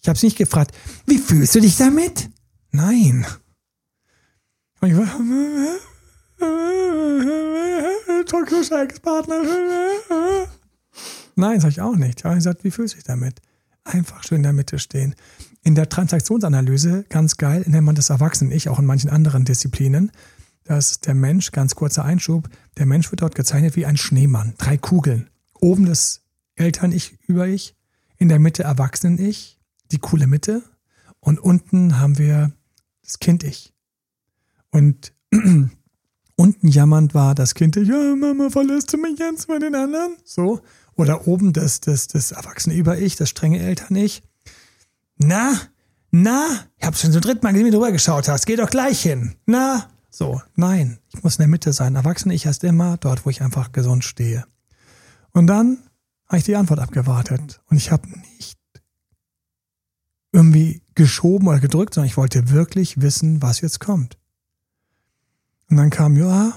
[0.01, 2.29] Ich habe sie nicht gefragt, wie fühlst du dich damit?
[2.71, 3.25] Nein.
[4.81, 5.07] Und ich war,
[8.25, 9.41] toxischer Ex-Partner.
[11.35, 12.19] Nein, sag ich auch nicht.
[12.19, 13.41] Ich habe gesagt, wie fühlst du dich damit?
[13.83, 15.15] Einfach schön in der Mitte stehen.
[15.63, 20.11] In der Transaktionsanalyse, ganz geil, nennt man das Erwachsenen-Ich, auch in manchen anderen Disziplinen,
[20.65, 24.55] dass der Mensch, ganz kurzer Einschub, der Mensch wird dort gezeichnet wie ein Schneemann.
[24.57, 25.29] Drei Kugeln.
[25.53, 26.21] Oben das
[26.55, 27.75] Eltern-Ich über Ich,
[28.17, 29.59] in der Mitte Erwachsenen-Ich,
[29.91, 30.63] die coole Mitte
[31.19, 32.51] und unten haben wir
[33.03, 33.73] das Kind-Ich.
[34.71, 35.13] Und
[36.35, 40.17] unten jammernd war das Kind, ja, Mama, verlässt du mich jetzt bei den anderen?
[40.23, 40.61] So.
[40.95, 44.23] Oder oben das, das, das Erwachsene über Ich, das strenge Eltern-Ich.
[45.17, 45.59] Na,
[46.11, 46.47] na,
[46.77, 48.45] ich hab's schon zum dritten Mal gesehen, wie du rübergeschaut hast.
[48.45, 49.35] Geh doch gleich hin.
[49.45, 51.95] Na, so, nein, ich muss in der Mitte sein.
[51.95, 54.45] Erwachsene Ich heißt immer dort, wo ich einfach gesund stehe.
[55.33, 55.79] Und dann
[56.27, 57.59] habe ich die Antwort abgewartet.
[57.69, 58.57] Und ich habe nicht
[60.31, 64.17] irgendwie geschoben oder gedrückt, sondern ich wollte wirklich wissen, was jetzt kommt.
[65.69, 66.53] Und dann kam, ja,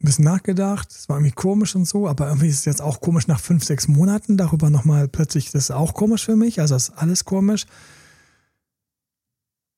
[0.00, 3.00] ein bisschen nachgedacht, es war irgendwie komisch und so, aber irgendwie ist es jetzt auch
[3.00, 6.76] komisch nach fünf, sechs Monaten, darüber nochmal plötzlich, das ist auch komisch für mich, also
[6.76, 7.64] ist alles komisch.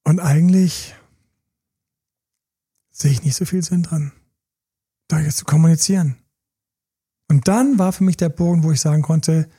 [0.03, 0.97] Und eigentlich
[2.95, 4.13] sehe ich nicht so viel Sinn dran,
[5.09, 6.17] da jetzt zu kommunizieren.
[7.29, 9.51] Und dann war für mich der Bogen, wo ich sagen konnte,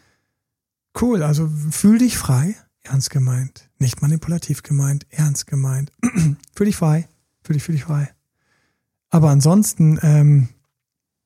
[1.00, 3.70] cool, also fühl dich frei ernst gemeint.
[3.80, 5.92] Nicht manipulativ gemeint, ernst gemeint.
[6.56, 7.08] fühl dich frei.
[7.44, 8.14] Fühl dich, fühl dich frei.
[9.10, 10.50] Aber ansonsten, ähm,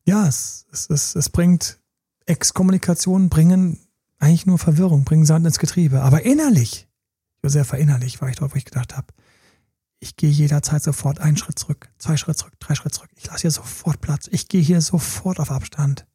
[0.06, 1.80] ja, es, es, es, es bringt
[2.26, 3.80] Exkommunikation, bringen
[4.20, 6.02] eigentlich nur Verwirrung, bringen Sand ins Getriebe.
[6.02, 6.88] Aber innerlich,
[7.44, 9.08] Josefa, innerlich war ich dort, wo ich gedacht habe,
[10.00, 13.10] ich gehe jederzeit sofort einen Schritt zurück, zwei Schritt zurück, drei Schritt zurück.
[13.16, 14.28] Ich lasse hier sofort Platz.
[14.32, 16.06] Ich gehe hier sofort auf Abstand.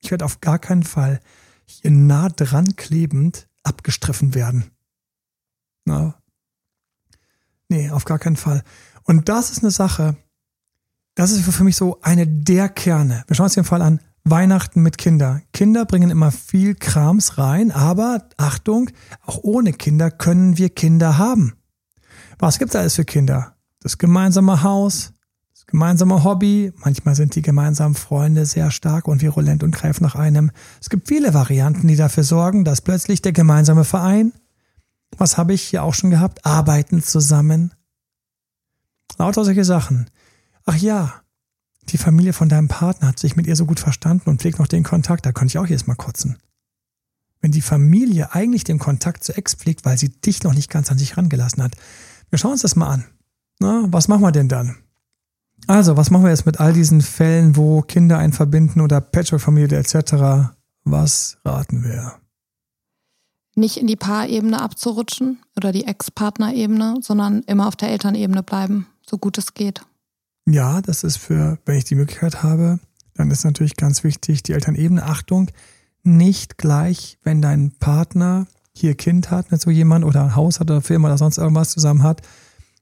[0.00, 1.20] Ich werde auf gar keinen Fall
[1.64, 4.70] hier nah dran klebend abgestriffen werden.
[5.84, 6.20] Na?
[7.68, 8.62] Nee, auf gar keinen Fall.
[9.04, 10.16] Und das ist eine Sache,
[11.14, 13.24] das ist für mich so eine der Kerne.
[13.26, 14.00] Wir schauen uns den Fall an.
[14.24, 15.42] Weihnachten mit Kinder.
[15.52, 18.90] Kinder bringen immer viel Krams rein, aber Achtung,
[19.20, 21.54] auch ohne Kinder können wir Kinder haben.
[22.42, 23.54] Was gibt es alles für Kinder?
[23.78, 25.12] Das gemeinsame Haus,
[25.54, 30.16] das gemeinsame Hobby, manchmal sind die gemeinsamen Freunde sehr stark und virulent und greifen nach
[30.16, 30.50] einem.
[30.80, 34.32] Es gibt viele Varianten, die dafür sorgen, dass plötzlich der gemeinsame Verein,
[35.18, 37.74] was habe ich hier auch schon gehabt, arbeiten zusammen.
[39.18, 40.10] Lauter solche Sachen.
[40.64, 41.22] Ach ja,
[41.90, 44.66] die Familie von deinem Partner hat sich mit ihr so gut verstanden und pflegt noch
[44.66, 46.38] den Kontakt, da könnte ich auch jedes Mal kotzen.
[47.40, 50.90] Wenn die Familie eigentlich den Kontakt zu Ex pflegt, weil sie dich noch nicht ganz
[50.90, 51.76] an sich rangelassen hat.
[52.32, 53.04] Wir schauen uns das mal an.
[53.60, 54.78] Na, was machen wir denn dann?
[55.66, 59.76] Also, was machen wir jetzt mit all diesen Fällen, wo Kinder einen verbinden oder Patchwork-Familie
[59.78, 60.54] etc.?
[60.84, 62.14] Was raten wir?
[63.54, 69.18] Nicht in die Paarebene abzurutschen oder die Ex-Partner-Ebene, sondern immer auf der Elternebene bleiben, so
[69.18, 69.84] gut es geht.
[70.46, 72.80] Ja, das ist für, wenn ich die Möglichkeit habe,
[73.12, 75.02] dann ist natürlich ganz wichtig, die Elternebene.
[75.02, 75.50] Achtung,
[76.02, 80.70] nicht gleich, wenn dein Partner hier Kind hat, mit so jemand oder ein Haus hat
[80.70, 82.22] oder Firma oder sonst irgendwas zusammen hat,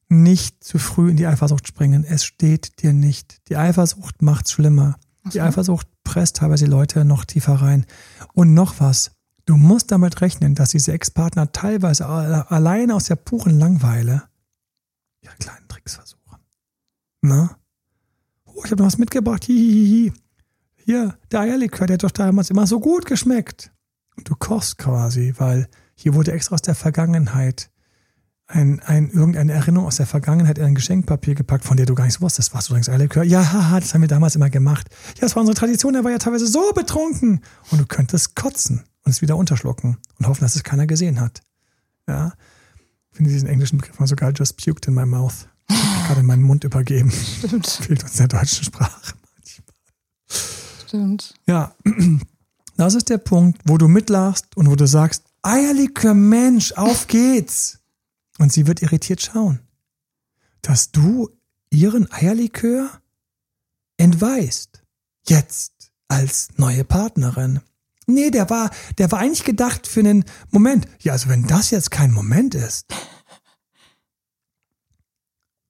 [0.08, 2.04] nicht zu früh in die Eifersucht springen.
[2.04, 3.48] Es steht dir nicht.
[3.48, 4.96] Die Eifersucht macht's schlimmer.
[5.20, 5.30] Okay.
[5.34, 7.86] Die Eifersucht presst teilweise die Leute noch tiefer rein.
[8.32, 9.12] Und noch was.
[9.46, 14.24] Du musst damit rechnen, dass diese Ex-Partner teilweise allein aus der puren Langeweile
[15.22, 16.38] ihre kleinen Tricks versuchen.
[17.22, 17.56] Na?
[18.44, 19.44] Oh, ich habe noch was mitgebracht.
[19.44, 20.12] Hihihi.
[20.76, 23.72] Hier, der Eierlikör, der hat doch damals immer so gut geschmeckt.
[24.24, 27.70] Du kochst quasi, weil hier wurde extra aus der Vergangenheit
[28.46, 32.04] ein, ein, irgendeine Erinnerung aus der Vergangenheit in ein Geschenkpapier gepackt, von der du gar
[32.04, 32.52] nicht wusstest.
[32.52, 33.22] Was du übrigens Eierlikör?
[33.22, 34.88] Ja, haha, das haben wir damals immer gemacht.
[35.14, 37.42] Ja, das war unsere Tradition, er war ja teilweise so betrunken.
[37.70, 41.42] Und du könntest kotzen und es wieder unterschlucken und hoffen, dass es keiner gesehen hat.
[42.08, 42.32] Ja.
[43.12, 45.46] Ich finde diesen englischen Begriff mal sogar just puked in my mouth
[46.10, 47.10] gerade meinen Mund übergeben.
[47.10, 47.66] Stimmt.
[47.66, 49.74] Fehlt uns der deutschen Sprache manchmal.
[50.86, 51.34] Stimmt.
[51.46, 51.74] Ja,
[52.80, 57.78] das ist der Punkt, wo du mitlachst und wo du sagst, Eierlikör, Mensch, auf geht's.
[58.38, 59.60] Und sie wird irritiert schauen,
[60.62, 61.28] dass du
[61.68, 62.88] ihren Eierlikör
[63.98, 64.82] entweist.
[65.28, 67.60] Jetzt als neue Partnerin.
[68.06, 70.88] Nee, der war, der war eigentlich gedacht für einen Moment.
[71.02, 72.86] Ja, also wenn das jetzt kein Moment ist,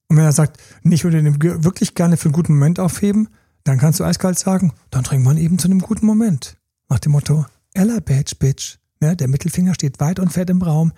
[0.07, 3.29] und wenn er sagt, ich würde den wirklich gerne für einen guten Moment aufheben,
[3.65, 6.60] dann kannst du eiskalt sagen, dann trinkt man eben zu einem guten Moment.
[6.91, 8.77] Nach dem Motto, Ella Badge, Bitch.
[9.01, 10.93] Ne, der Mittelfinger steht weit und fett im Raum.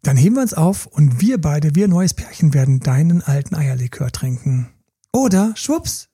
[0.00, 4.10] Dann heben wir uns auf und wir beide, wir neues Pärchen, werden deinen alten Eierlikör
[4.10, 4.70] trinken.
[5.12, 6.08] Oder, schwupps,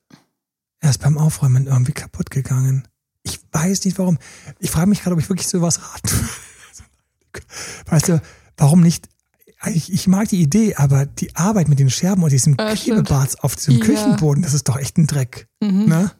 [0.80, 2.88] er ist beim Aufräumen irgendwie kaputt gegangen.
[3.22, 4.18] Ich weiß nicht warum.
[4.58, 7.42] Ich frage mich gerade, ob ich wirklich sowas raten will.
[7.86, 8.20] Weißt du,
[8.56, 9.08] warum nicht
[9.66, 13.40] ich, ich mag die Idee, aber die Arbeit mit den Scherben und diesem äh, Klebebarts
[13.40, 13.84] auf diesem ja.
[13.84, 15.48] Küchenboden, das ist doch echt ein Dreck.
[15.60, 15.86] Mhm.
[15.86, 16.12] Ne?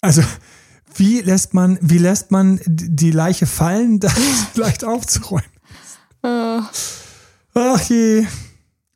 [0.00, 0.22] Also,
[0.94, 4.14] wie lässt man, wie lässt man die Leiche fallen, das
[4.54, 5.44] leicht aufzuräumen?
[6.24, 6.62] Uh.
[7.54, 8.26] Ach je.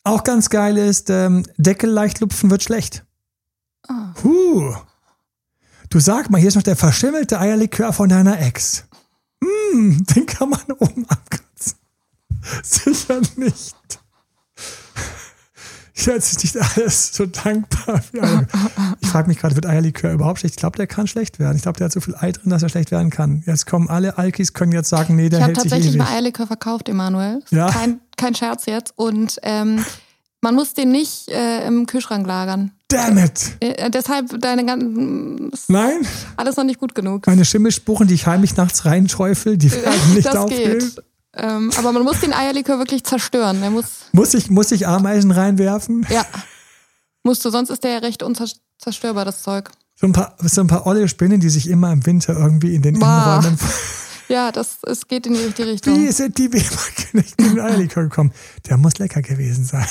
[0.05, 3.05] Auch ganz geil ist, ähm, Deckel leicht lupfen wird schlecht.
[3.89, 4.23] Oh.
[4.23, 4.75] Huh.
[5.89, 8.85] Du sag mal, hier ist noch der verschimmelte Eierlikör von deiner Ex.
[9.43, 11.79] Hm, den kann man oben abkratzen.
[12.63, 13.75] Sicher nicht.
[15.97, 18.03] Jetzt ist nicht alles so dankbar.
[19.01, 20.55] Ich frage mich gerade, wird Eierlikör überhaupt schlecht?
[20.55, 21.57] Ich glaube, der kann schlecht werden.
[21.57, 23.45] Ich glaube, der hat so viel Ei drin, dass er schlecht werden kann.
[23.47, 25.99] Jetzt kommen alle Alkis, können jetzt sagen, nee, der ich hält sich Ich habe tatsächlich
[25.99, 27.43] mal Eierlikör verkauft, Emanuel.
[27.51, 27.71] Ja?
[27.71, 28.93] Kein, kein Scherz jetzt.
[28.97, 29.85] Und ähm,
[30.41, 32.73] man muss den nicht äh, im Kühlschrank lagern.
[32.89, 33.57] Damn it!
[33.61, 35.53] Äh, deshalb deine ganzen.
[35.69, 36.07] Nein?
[36.37, 37.27] Alles noch nicht gut genug.
[37.27, 40.79] Meine Schimmelspuren, die ich heimlich nachts reinträufel, die werden nicht das aufgehen.
[40.81, 41.03] Geht.
[41.37, 43.61] Ähm, aber man muss den Eierlikör wirklich zerstören.
[43.61, 46.07] Der muss, muss, ich, muss ich Ameisen reinwerfen?
[46.11, 46.25] Ja.
[47.27, 49.71] Musst du, sonst ist der ja recht unzerstörbar, das Zeug.
[49.95, 52.83] So ein paar, so ein paar olle Spinnen, die sich immer im Winter irgendwie in
[52.83, 53.41] den Boah.
[53.43, 53.59] Innenräumen.
[54.27, 55.97] Ja, das, es geht in die richtige Richtung.
[55.97, 56.81] Wie sind die Weber
[57.13, 58.33] nicht in den Eierlikör gekommen?
[58.67, 59.87] Der muss lecker gewesen sein.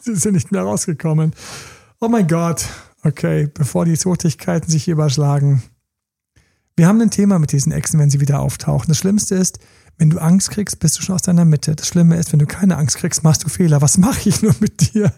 [0.00, 1.32] Sie sind nicht mehr rausgekommen.
[2.00, 2.64] Oh mein Gott.
[3.04, 5.62] Okay, bevor die Suchtigkeiten sich überschlagen.
[6.76, 8.88] Wir haben ein Thema mit diesen Echsen, wenn sie wieder auftauchen.
[8.88, 9.60] Das Schlimmste ist,
[9.98, 11.74] Wenn du Angst kriegst, bist du schon aus deiner Mitte.
[11.74, 13.80] Das Schlimme ist, wenn du keine Angst kriegst, machst du Fehler.
[13.80, 15.12] Was mache ich nur mit dir?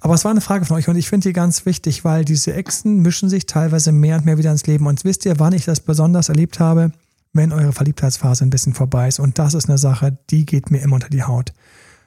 [0.00, 2.52] Aber es war eine Frage von euch und ich finde die ganz wichtig, weil diese
[2.52, 4.86] Echsen mischen sich teilweise mehr und mehr wieder ins Leben.
[4.86, 6.92] Und wisst ihr, wann ich das besonders erlebt habe?
[7.32, 9.20] Wenn eure Verliebtheitsphase ein bisschen vorbei ist.
[9.20, 11.52] Und das ist eine Sache, die geht mir immer unter die Haut.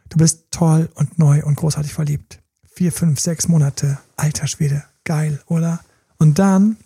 [0.09, 2.43] Du bist toll und neu und großartig verliebt.
[2.75, 3.97] Vier, fünf, sechs Monate.
[4.17, 4.83] Alter Schwede.
[5.05, 5.79] Geil, oder?
[6.17, 6.77] Und dann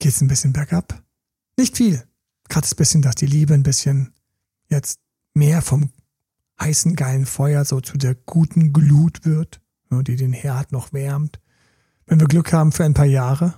[0.00, 1.02] geht es ein bisschen bergab.
[1.56, 2.07] Nicht viel.
[2.48, 4.12] Gerade ein bisschen, dass die Liebe ein bisschen
[4.68, 5.00] jetzt
[5.34, 5.90] mehr vom
[6.60, 11.40] heißen, geilen Feuer so zu der guten Glut wird, die den Herd noch wärmt.
[12.06, 13.54] Wenn wir Glück haben für ein paar Jahre.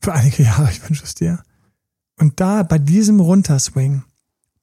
[0.00, 1.42] Für einige Jahre, ich wünsche es dir.
[2.18, 4.04] Und da bei diesem Runterswing,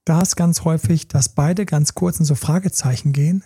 [0.06, 3.44] da ist ganz häufig, dass beide ganz kurz in so Fragezeichen gehen.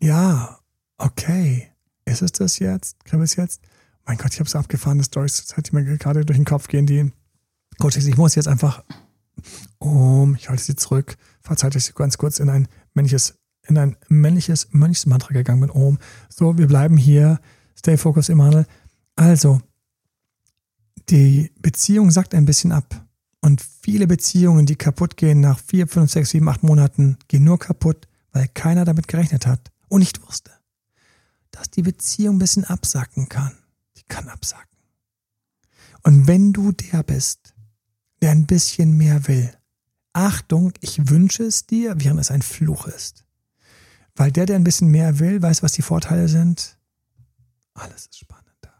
[0.00, 0.58] Ja,
[0.98, 1.70] okay.
[2.04, 3.04] Ist es das jetzt?
[3.04, 3.62] Können wir es jetzt?
[4.04, 7.12] Mein Gott, ich habe so abgefahrene das hätte mir gerade durch den Kopf gehen, die
[7.78, 8.82] Coaches, ich muss jetzt einfach
[9.78, 13.34] um, ich halte sie zurück, verzeiht, dass ich ganz kurz in ein männliches,
[13.66, 15.70] in ein männliches Mönchsmantra gegangen bin.
[15.70, 15.98] Um.
[16.28, 17.40] So, wir bleiben hier.
[17.76, 18.66] Stay focused, Emanuel.
[19.16, 19.60] Also,
[21.10, 23.04] die Beziehung sagt ein bisschen ab.
[23.40, 27.58] Und viele Beziehungen, die kaputt gehen nach vier, fünf, sechs, sieben, acht Monaten, gehen nur
[27.58, 30.50] kaputt, weil keiner damit gerechnet hat und nicht wusste,
[31.50, 33.52] dass die Beziehung ein bisschen absacken kann.
[33.98, 34.78] Die kann absacken.
[36.02, 37.53] Und wenn du der bist,
[38.24, 39.52] der ein bisschen mehr will,
[40.14, 43.26] Achtung, ich wünsche es dir, während es ein Fluch ist.
[44.16, 46.78] Weil der, der ein bisschen mehr will, weiß, was die Vorteile sind.
[47.74, 48.72] Alles ist spannender.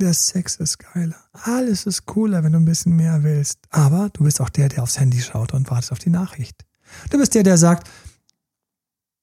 [0.00, 1.14] Der Sex ist geiler.
[1.32, 3.60] Alles ist cooler, wenn du ein bisschen mehr willst.
[3.70, 6.66] Aber du bist auch der, der aufs Handy schaut und wartet auf die Nachricht.
[7.10, 7.88] Du bist der, der sagt,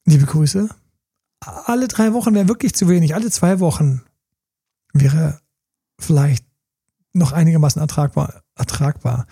[0.06, 0.70] liebe Grüße,
[1.42, 3.16] alle drei Wochen wäre wirklich zu wenig.
[3.16, 4.02] Alle zwei Wochen
[4.94, 5.42] wäre
[6.00, 6.46] vielleicht
[7.12, 8.44] noch einigermaßen ertragbar.
[8.56, 9.28] ertragbar.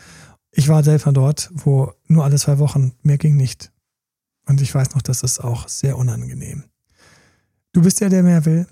[0.57, 3.73] Ich war selber dort, wo nur alle zwei Wochen, mehr ging nicht.
[4.45, 6.63] Und ich weiß noch, das ist auch sehr unangenehm.
[7.73, 8.65] Du bist der, der mehr will.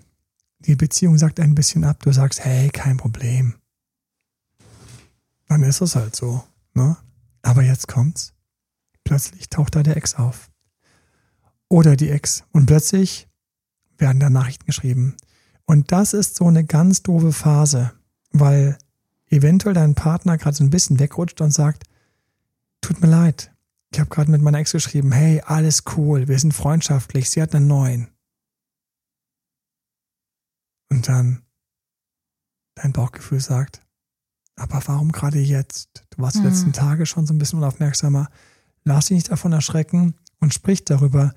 [0.60, 2.02] Die Beziehung sagt ein bisschen ab.
[2.02, 3.56] Du sagst, hey, kein Problem.
[5.50, 6.42] Dann ist es halt so.
[6.74, 6.96] Ne?
[7.42, 8.34] Aber jetzt kommt's.
[9.04, 10.50] Plötzlich taucht da der Ex auf.
[11.68, 12.46] Oder die Ex.
[12.54, 13.28] Und plötzlich
[13.98, 15.18] werden da Nachrichten geschrieben.
[15.66, 17.92] Und das ist so eine ganz doofe Phase,
[18.32, 18.78] weil
[19.34, 21.84] eventuell dein Partner gerade so ein bisschen wegrutscht und sagt,
[22.82, 23.52] tut mir leid,
[23.92, 27.54] ich habe gerade mit meiner Ex geschrieben, hey, alles cool, wir sind freundschaftlich, sie hat
[27.54, 28.10] einen neuen.
[30.90, 31.44] Und dann
[32.76, 33.82] dein Bauchgefühl sagt,
[34.56, 36.06] aber warum gerade jetzt?
[36.12, 36.42] Du warst mhm.
[36.42, 38.30] die letzten Tage schon so ein bisschen unaufmerksamer.
[38.84, 41.34] Lass dich nicht davon erschrecken und sprich darüber.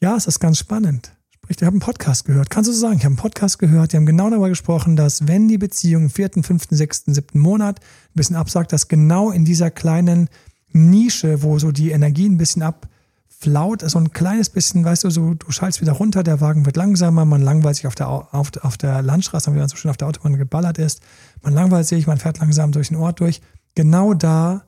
[0.00, 1.15] Ja, es ist ganz spannend.
[1.48, 2.50] Ich habe einen Podcast gehört.
[2.50, 2.96] Kannst du so sagen?
[2.96, 3.92] Ich habe einen Podcast gehört.
[3.92, 7.78] Die haben genau darüber gesprochen, dass wenn die Beziehung im vierten, fünften, sechsten, siebten Monat
[7.80, 10.28] ein bisschen absagt, dass genau in dieser kleinen
[10.72, 15.34] Nische, wo so die Energie ein bisschen abflaut, so ein kleines bisschen, weißt du, so
[15.34, 18.76] du schaltest wieder runter, der Wagen wird langsamer, man langweilt sich auf der, auf, auf
[18.76, 21.00] der Landstraße, wie man so schön auf der Autobahn geballert ist,
[21.42, 23.40] man langweilt sich, man fährt langsam durch den Ort durch.
[23.76, 24.64] Genau da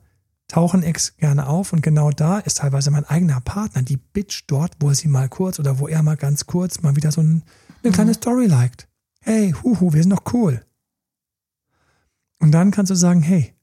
[0.49, 4.73] tauchen Ex gerne auf und genau da ist teilweise mein eigener Partner, die Bitch dort,
[4.79, 7.43] wo sie mal kurz oder wo er mal ganz kurz mal wieder so ein,
[7.83, 8.15] eine kleine mhm.
[8.15, 8.89] Story liked.
[9.21, 10.65] Hey, huhu, wir sind doch cool.
[12.39, 13.53] Und dann kannst du sagen, hey,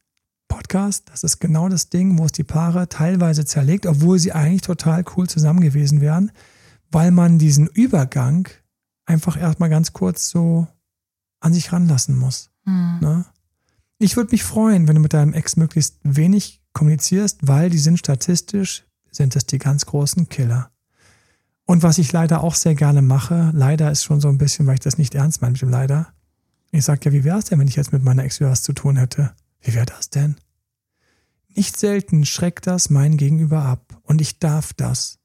[0.49, 4.63] Podcast, das ist genau das Ding, wo es die Paare teilweise zerlegt, obwohl sie eigentlich
[4.63, 6.31] total cool zusammen gewesen wären,
[6.91, 8.49] weil man diesen Übergang
[9.07, 10.69] einfach erstmal ganz kurz so
[11.41, 12.51] an sich ranlassen muss.
[12.65, 12.99] Mhm.
[13.01, 13.25] Ne?
[13.99, 17.99] Ich würde mich freuen, wenn du mit deinem Ex möglichst wenig kommunizierst, weil die sind
[17.99, 20.71] statistisch, sind es die ganz großen Killer.
[21.65, 24.75] Und was ich leider auch sehr gerne mache, leider ist schon so ein bisschen, weil
[24.75, 26.13] ich das nicht ernst meine mit dem leider.
[26.73, 28.75] Ich sage ja, wie wäre es denn, wenn ich jetzt mit meiner Ex was zu
[28.75, 29.35] tun hätte?
[29.63, 30.37] Wie wäre das denn?
[31.49, 33.99] Nicht selten schreckt das mein Gegenüber ab.
[34.03, 35.19] Und ich darf das.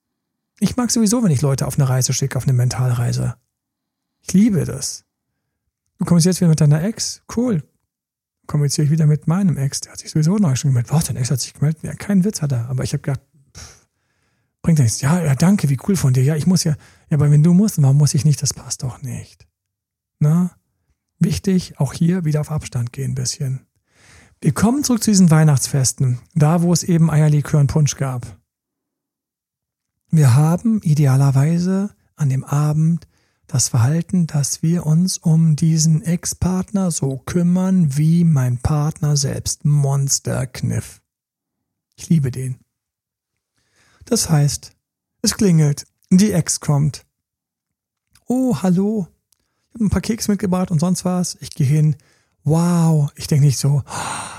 [0.60, 3.36] Ich mag sowieso, wenn ich Leute auf eine Reise schicke, auf eine Mentalreise.
[4.22, 5.04] Ich liebe das.
[6.00, 7.24] Du kommst jetzt wieder mit deiner Ex?
[7.36, 7.62] Cool
[8.52, 9.80] kommuniziere ich wieder mit meinem Ex.
[9.80, 10.92] Der hat sich sowieso neu schon gemeldet.
[10.92, 11.84] Was, dein Ex hat sich gemeldet?
[11.84, 12.70] Ja, keinen Witz hat er.
[12.70, 13.22] Aber ich habe gedacht,
[13.56, 13.88] pff,
[14.62, 15.00] bringt nichts.
[15.00, 16.24] Ja, ja, danke, wie cool von dir.
[16.24, 16.76] Ja, ich muss ja,
[17.10, 18.42] ja, aber wenn du musst, warum muss ich nicht?
[18.42, 19.48] Das passt doch nicht.
[20.20, 20.52] Na?
[21.18, 23.62] Wichtig, auch hier wieder auf Abstand gehen ein bisschen.
[24.42, 28.38] Wir kommen zurück zu diesen Weihnachtsfesten, da wo es eben Eierlikör und Punsch gab.
[30.10, 33.08] Wir haben idealerweise an dem Abend
[33.52, 39.66] das Verhalten, dass wir uns um diesen Ex-Partner so kümmern wie mein Partner selbst.
[39.66, 41.02] Monsterkniff.
[41.96, 42.58] Ich liebe den.
[44.06, 44.72] Das heißt,
[45.22, 47.06] es klingelt, die Ex kommt.
[48.26, 49.08] Oh, hallo.
[49.68, 51.38] Ich habe ein paar Keks mitgebracht und sonst was.
[51.42, 51.98] Ich gehe hin.
[52.44, 53.12] Wow.
[53.16, 54.32] Ich denke nicht so, oh,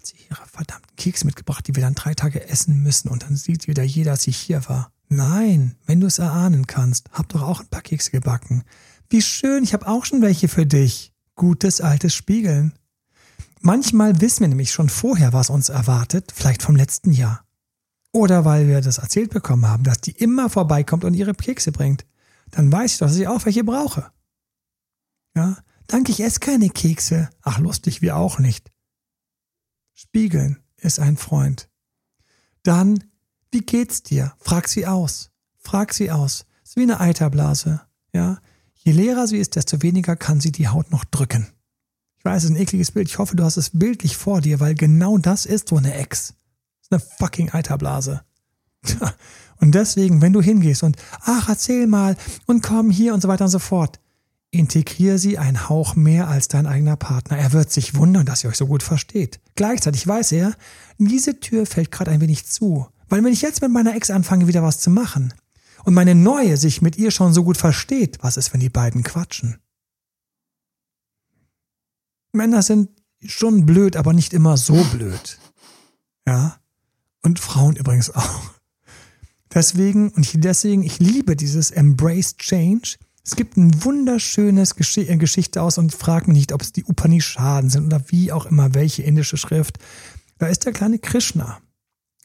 [0.00, 3.36] hat sie ihre verdammten Kekse mitgebracht, die wir dann drei Tage essen müssen und dann
[3.36, 4.92] sieht wieder jeder, dass ich hier war.
[5.12, 8.62] Nein, wenn du es erahnen kannst, hab doch auch ein paar Kekse gebacken.
[9.08, 11.12] Wie schön, ich habe auch schon welche für dich.
[11.34, 12.74] Gutes altes Spiegeln.
[13.60, 17.44] Manchmal wissen wir nämlich schon vorher, was uns erwartet, vielleicht vom letzten Jahr.
[18.12, 22.06] Oder weil wir das erzählt bekommen haben, dass die immer vorbeikommt und ihre Kekse bringt.
[22.52, 24.12] Dann weiß ich doch, dass ich auch welche brauche.
[25.34, 27.30] Ja, danke, ich esse keine Kekse.
[27.42, 28.70] Ach, lustig, wir auch nicht.
[29.92, 31.68] Spiegeln ist ein Freund.
[32.62, 33.09] Dann,
[33.50, 34.32] wie geht's dir?
[34.38, 35.30] Frag sie aus.
[35.58, 36.46] Frag sie aus.
[36.64, 37.82] Ist wie eine Eiterblase.
[38.12, 38.38] Ja,
[38.74, 41.46] je leerer sie ist, desto weniger kann sie die Haut noch drücken.
[42.18, 43.08] Ich weiß, es ist ein ekliges Bild.
[43.08, 46.34] Ich hoffe, du hast es bildlich vor dir, weil genau das ist so eine Ex.
[46.82, 48.22] Ist eine fucking Eiterblase.
[49.60, 53.44] Und deswegen, wenn du hingehst und, ach, erzähl mal und komm hier und so weiter
[53.44, 54.00] und so fort,
[54.50, 57.36] integriere sie einen Hauch mehr als dein eigener Partner.
[57.36, 59.38] Er wird sich wundern, dass ihr euch so gut versteht.
[59.56, 60.54] Gleichzeitig weiß er,
[60.96, 62.86] diese Tür fällt gerade ein wenig zu.
[63.10, 65.34] Weil wenn ich jetzt mit meiner Ex anfange, wieder was zu machen
[65.84, 69.02] und meine neue sich mit ihr schon so gut versteht, was ist, wenn die beiden
[69.02, 69.58] quatschen?
[72.32, 72.88] Männer sind
[73.26, 75.38] schon blöd, aber nicht immer so blöd.
[76.26, 76.60] Ja.
[77.22, 78.52] Und Frauen übrigens auch.
[79.52, 82.96] Deswegen, und ich, deswegen, ich liebe dieses Embrace Change.
[83.24, 86.84] Es gibt ein wunderschönes Gesch äh, Geschichte aus und frag mich nicht, ob es die
[86.84, 89.78] Upanishaden sind oder wie auch immer, welche indische Schrift.
[90.38, 91.60] Da ist der kleine Krishna.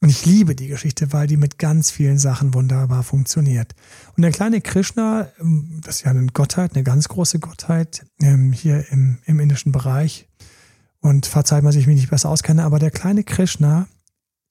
[0.05, 3.73] Und ich liebe die Geschichte, weil die mit ganz vielen Sachen wunderbar funktioniert.
[4.15, 8.53] Und der kleine Krishna, ähm, das ist ja eine Gottheit, eine ganz große Gottheit ähm,
[8.53, 10.29] hier im, im indischen Bereich.
[10.99, 13.87] Und verzeiht man sich, mich nicht besser auskenne, aber der kleine Krishna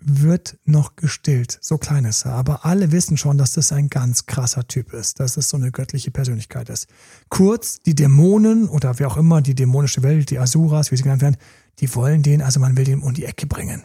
[0.00, 1.56] wird noch gestillt.
[1.60, 2.32] So klein ist er.
[2.32, 5.70] Aber alle wissen schon, dass das ein ganz krasser Typ ist, dass es so eine
[5.70, 6.88] göttliche Persönlichkeit ist.
[7.28, 11.22] Kurz, die Dämonen oder wie auch immer die dämonische Welt, die Asuras, wie sie genannt
[11.22, 11.36] werden,
[11.78, 13.84] die wollen den, also man will den um die Ecke bringen.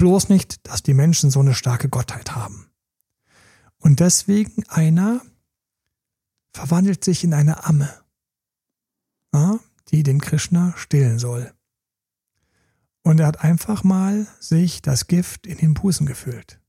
[0.00, 2.70] Bloß nicht, dass die Menschen so eine starke Gottheit haben.
[3.76, 5.20] Und deswegen einer
[6.54, 8.02] verwandelt sich in eine Amme,
[9.88, 11.52] die den Krishna stillen soll.
[13.02, 16.62] Und er hat einfach mal sich das Gift in den Busen gefüllt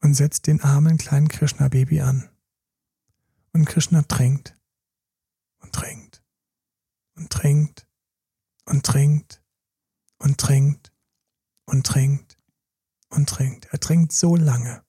[0.00, 2.30] und setzt den armen kleinen Krishna-Baby an.
[3.52, 4.56] Und Krishna trinkt
[5.58, 6.24] und trinkt
[7.16, 7.86] und trinkt
[8.64, 9.42] und trinkt
[10.16, 10.93] und trinkt
[11.66, 12.38] und trinkt
[13.10, 13.66] und trinkt.
[13.72, 14.82] Er trinkt so lange,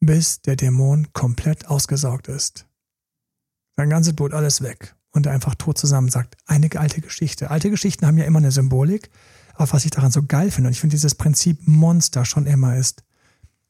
[0.00, 2.66] bis der Dämon komplett ausgesaugt ist.
[3.76, 6.36] Sein ganzes Blut, alles weg und er einfach tot zusammen sagt.
[6.46, 7.50] Eine alte Geschichte.
[7.50, 9.10] Alte Geschichten haben ja immer eine Symbolik,
[9.54, 12.76] aber was ich daran so geil finde, und ich finde dieses Prinzip Monster schon immer
[12.76, 13.04] ist,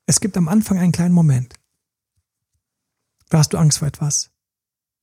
[0.06, 1.54] es gibt am Anfang einen kleinen Moment.
[3.28, 4.30] Da hast du Angst vor etwas.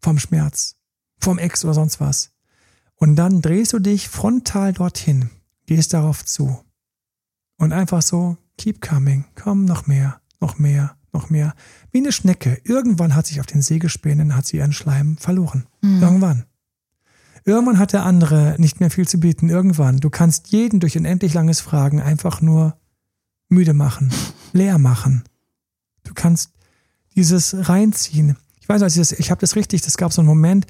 [0.02, 0.76] Vom Schmerz,
[1.20, 2.32] vom Ex oder sonst was.
[2.96, 5.30] Und dann drehst du dich frontal dorthin,
[5.72, 6.60] gehst darauf zu.
[7.58, 11.54] Und einfach so, keep coming, komm, noch mehr, noch mehr, noch mehr.
[11.92, 12.60] Wie eine Schnecke.
[12.66, 15.68] Irgendwann hat sich auf den Sägespänen, hat sie ihren Schleim verloren.
[15.82, 16.04] Mhm.
[16.04, 16.46] Irgendwann.
[17.46, 19.48] Irgendwann hat der andere nicht mehr viel zu bieten.
[19.48, 20.02] Irgendwann.
[20.02, 22.78] Du kannst jeden durch unendlich langes Fragen einfach nur
[23.48, 24.12] müde machen,
[24.52, 25.24] leer machen.
[26.04, 26.52] Du kannst
[27.16, 28.36] dieses reinziehen.
[28.60, 30.68] Ich weiß ich habe das richtig, das gab so einen Moment,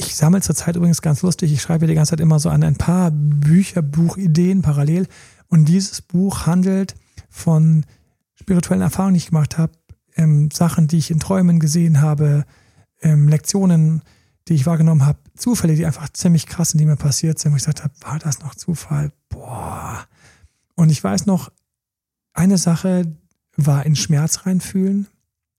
[0.00, 2.76] ich sammle zurzeit übrigens ganz lustig, ich schreibe die ganze Zeit immer so an ein
[2.76, 5.06] paar Bücher, Buchideen parallel.
[5.48, 6.94] Und dieses Buch handelt
[7.28, 7.84] von
[8.34, 9.72] spirituellen Erfahrungen, die ich gemacht habe,
[10.16, 12.44] ähm, Sachen, die ich in Träumen gesehen habe,
[13.02, 14.02] ähm, Lektionen,
[14.48, 17.56] die ich wahrgenommen habe, Zufälle, die einfach ziemlich krass sind, die mir passiert sind, wo
[17.56, 19.12] ich gesagt habe, war das noch Zufall?
[19.28, 20.06] Boah.
[20.76, 21.52] Und ich weiß noch,
[22.32, 23.04] eine Sache
[23.56, 25.06] war in Schmerz reinfühlen.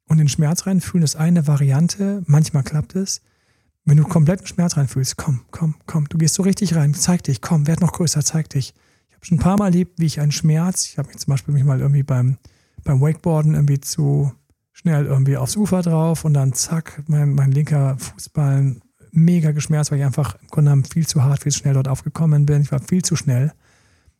[0.07, 3.21] Und in Schmerz reinfühlen ist eine Variante, manchmal klappt es.
[3.85, 7.41] Wenn du kompletten Schmerz reinfühlst, komm, komm, komm, du gehst so richtig rein, zeig dich,
[7.41, 8.73] komm, werd noch größer, zeig dich.
[9.09, 11.31] Ich habe schon ein paar Mal erlebt, wie ich einen Schmerz, ich habe mich zum
[11.31, 12.37] Beispiel mich mal irgendwie beim,
[12.83, 14.31] beim Wakeboarden irgendwie zu
[14.71, 19.99] schnell irgendwie aufs Ufer drauf und dann zack, mein, mein linker Fußballen mega geschmerzt, weil
[19.99, 22.61] ich einfach im Grunde genommen viel zu hart, viel zu schnell dort aufgekommen bin.
[22.61, 23.51] Ich war viel zu schnell.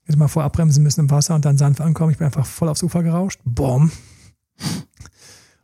[0.06, 2.12] Jetzt mal vor abbremsen müssen im Wasser und dann sanft ankommen.
[2.12, 3.40] Ich bin einfach voll aufs Ufer gerauscht.
[3.46, 3.92] Boom.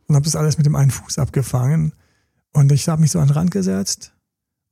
[0.06, 1.92] Und habe das alles mit dem einen Fuß abgefangen.
[2.58, 4.12] Und ich habe mich so an den Rand gesetzt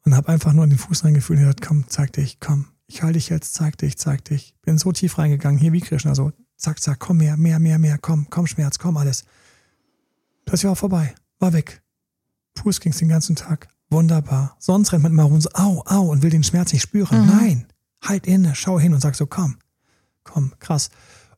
[0.05, 2.66] und habe einfach nur an den Fuß reingefühlt und gesagt, komm, zeig dich, komm.
[2.89, 4.57] Ich halte dich jetzt, zeig dich, zeig dich.
[4.62, 7.97] Bin so tief reingegangen, hier wie Krishna, so zack, zack, komm mehr, mehr, mehr, mehr,
[7.97, 9.24] komm, komm Schmerz, komm alles.
[10.47, 11.80] Das war vorbei, war weg.
[12.59, 13.68] Fuß ging's den ganzen Tag.
[13.89, 14.57] Wunderbar.
[14.59, 17.20] Sonst rennt man immer rum so, au, au, und will den Schmerz nicht spüren.
[17.20, 17.37] Mhm.
[17.37, 17.66] Nein,
[18.03, 19.59] halt inne, schau hin und sag so, komm,
[20.24, 20.91] komm, krass.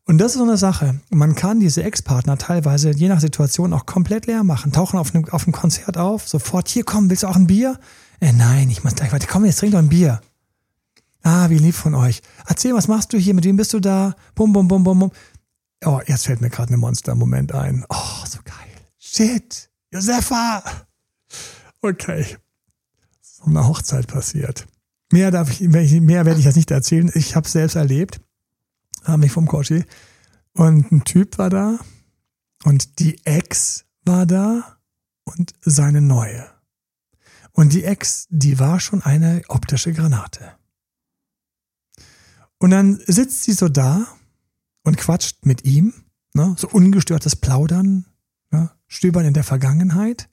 [0.08, 1.00] Und das ist so eine Sache.
[1.10, 4.72] Man kann diese Ex-Partner teilweise je nach Situation auch komplett leer machen.
[4.72, 7.78] Tauchen auf einem, auf einem Konzert auf, sofort, hier komm, willst du auch ein Bier?
[8.18, 9.26] Äh, nein, ich muss gleich weiter.
[9.30, 10.22] Komm, jetzt trink doch ein Bier.
[11.22, 12.22] Ah, wie lieb von euch.
[12.46, 13.34] Erzähl, was machst du hier?
[13.34, 14.16] Mit wem bist du da?
[14.34, 15.12] Bum, bum, bum, bum, bum.
[15.84, 17.84] Oh, jetzt fällt mir gerade ein Monster-Moment ein.
[17.90, 18.54] Oh, so geil.
[18.98, 19.68] Shit.
[19.92, 20.62] Josefa.
[21.82, 22.24] Okay.
[23.42, 24.66] Um eine Hochzeit passiert.
[25.12, 27.10] Mehr, darf ich, mehr werde ich jetzt nicht erzählen.
[27.14, 28.22] Ich habe es selbst erlebt.
[29.04, 29.84] Habe mich vom Coachy.
[30.52, 31.78] Und ein Typ war da.
[32.64, 34.78] Und die Ex war da.
[35.24, 36.46] Und seine neue.
[37.52, 40.52] Und die Ex, die war schon eine optische Granate.
[42.58, 44.06] Und dann sitzt sie so da
[44.84, 45.92] und quatscht mit ihm,
[46.34, 48.06] ne, so ungestörtes Plaudern,
[48.50, 50.28] ne, Stöbern in der Vergangenheit.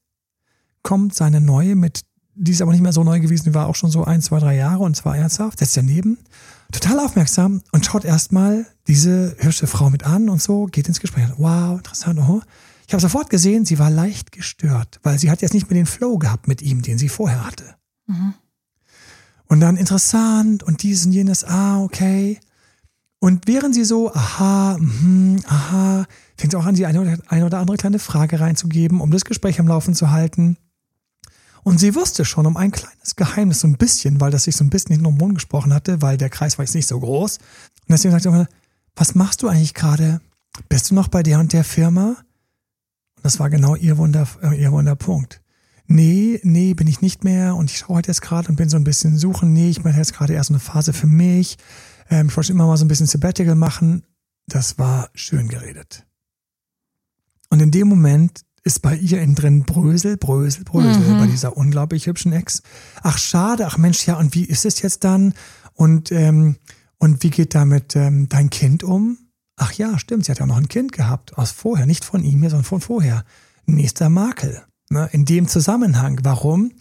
[0.82, 2.02] Kommt seine neue mit,
[2.36, 4.40] die ist aber nicht mehr so neu gewesen, die war auch schon so ein, zwei,
[4.40, 6.18] drei Jahre und zwar ernsthaft, setzt daneben,
[6.80, 11.26] total aufmerksam und schaut erstmal diese hübsche Frau mit an und so, geht ins Gespräch.
[11.38, 12.42] Wow, interessant, oh.
[12.88, 15.88] Ich habe sofort gesehen, sie war leicht gestört, weil sie hat jetzt nicht mehr den
[15.88, 17.76] Flow gehabt mit ihm, den sie vorher hatte.
[18.06, 18.36] Mhm.
[19.48, 22.40] Und dann interessant und dies und jenes, ah, okay.
[23.20, 26.06] Und während sie so, aha, mh, aha,
[26.38, 29.60] fängt sie auch an, die eine, eine oder andere kleine Frage reinzugeben, um das Gespräch
[29.60, 30.58] am Laufen zu halten.
[31.66, 34.64] Und sie wusste schon um ein kleines Geheimnis, so ein bisschen, weil das sich so
[34.64, 37.38] ein bisschen hinten um Mund gesprochen hatte, weil der Kreis war jetzt nicht so groß.
[37.38, 38.48] Und deswegen sagt sie,
[38.96, 40.22] was machst du eigentlich gerade?
[40.70, 42.16] Bist du noch bei der und der Firma?
[43.18, 45.42] Und das war genau ihr, Wunder, äh, ihr Wunderpunkt
[45.88, 48.78] nee, nee, bin ich nicht mehr und ich schaue halt jetzt gerade und bin so
[48.78, 51.58] ein bisschen suchen, nee, ich meine jetzt gerade erst eine Phase für mich.
[52.10, 54.04] Ähm, ich wollte immer mal so ein bisschen Sabbatical machen.
[54.48, 56.06] Das war schön geredet.
[57.50, 61.20] Und in dem Moment ist bei ihr innen drin Brösel, Brösel, Brösel mhm.
[61.20, 62.64] bei dieser unglaublich hübschen Ex.
[63.04, 65.34] Ach schade, ach Mensch, ja, und wie ist es jetzt dann?
[65.74, 66.58] Und, ähm,
[66.98, 69.20] und wie geht damit ähm, dein Kind um?
[69.56, 72.42] Ach ja, stimmt, sie hat ja noch ein Kind gehabt, aus vorher, nicht von ihm,
[72.42, 73.24] sondern von vorher.
[73.68, 74.64] Nächster Makel.
[74.90, 76.20] Ne, in dem Zusammenhang.
[76.24, 76.72] Warum?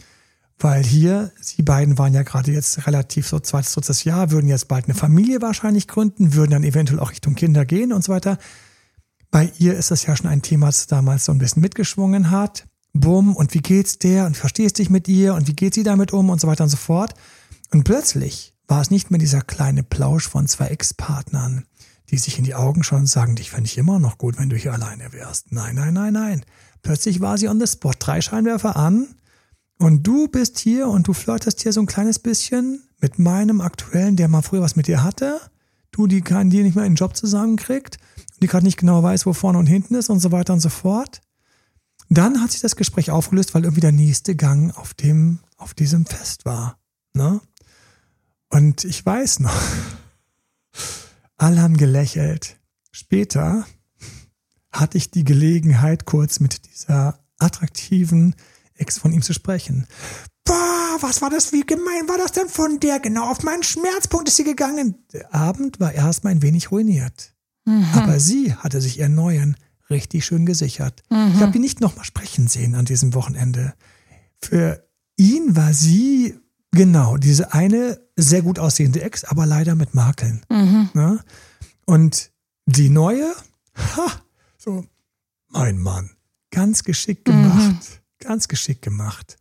[0.58, 4.68] Weil hier, sie beiden waren ja gerade jetzt relativ so zweites, drittes Jahr, würden jetzt
[4.68, 8.38] bald eine Familie wahrscheinlich gründen, würden dann eventuell auch Richtung Kinder gehen und so weiter.
[9.34, 12.68] Bei ihr ist das ja schon ein Thema, das damals so ein bisschen mitgeschwungen hat.
[12.92, 14.26] Bumm, und wie geht's der?
[14.26, 15.34] Und verstehst dich mit ihr?
[15.34, 16.30] Und wie geht sie damit um?
[16.30, 17.14] Und so weiter und so fort.
[17.72, 21.64] Und plötzlich war es nicht mehr dieser kleine Plausch von zwei Ex-Partnern,
[22.10, 24.50] die sich in die Augen schauen und sagen, dich fände ich immer noch gut, wenn
[24.50, 25.50] du hier alleine wärst.
[25.50, 26.44] Nein, nein, nein, nein.
[26.82, 29.16] Plötzlich war sie on the spot, drei Scheinwerfer an
[29.80, 34.14] und du bist hier und du flirtest hier so ein kleines bisschen mit meinem aktuellen,
[34.14, 35.40] der mal früher was mit dir hatte.
[35.90, 37.98] Du, die kann dir nicht mehr einen Job zusammenkriegt,
[38.40, 40.68] die gerade nicht genau weiß, wo vorne und hinten ist und so weiter und so
[40.68, 41.20] fort.
[42.10, 46.06] Dann hat sich das Gespräch aufgelöst, weil irgendwie der nächste Gang auf dem, auf diesem
[46.06, 46.78] Fest war.
[47.14, 47.40] Ne?
[48.50, 49.60] Und ich weiß noch,
[51.36, 52.56] alle haben gelächelt.
[52.92, 53.66] Später
[54.70, 58.34] hatte ich die Gelegenheit, kurz mit dieser attraktiven
[58.74, 59.86] Ex von ihm zu sprechen.
[60.44, 61.52] Boah, was war das?
[61.52, 63.00] Wie gemein war das denn von der?
[63.00, 65.06] Genau auf meinen Schmerzpunkt ist sie gegangen.
[65.12, 67.33] Der Abend war erstmal ein wenig ruiniert.
[67.64, 67.86] Mhm.
[67.94, 69.56] Aber sie hatte sich ihren neuen
[69.90, 71.02] richtig schön gesichert.
[71.10, 71.32] Mhm.
[71.34, 73.74] Ich habe ihn nicht nochmal sprechen sehen an diesem Wochenende.
[74.40, 74.86] Für
[75.16, 76.38] ihn war sie
[76.70, 80.44] genau diese eine sehr gut aussehende Ex, aber leider mit Makeln.
[80.48, 80.90] Mhm.
[80.94, 81.20] Ne?
[81.86, 82.30] Und
[82.66, 83.34] die neue,
[83.76, 84.06] ha,
[84.58, 84.84] so,
[85.48, 86.10] mein Mann,
[86.50, 87.72] ganz geschickt gemacht.
[87.72, 87.78] Mhm.
[88.18, 89.36] Ganz geschickt gemacht.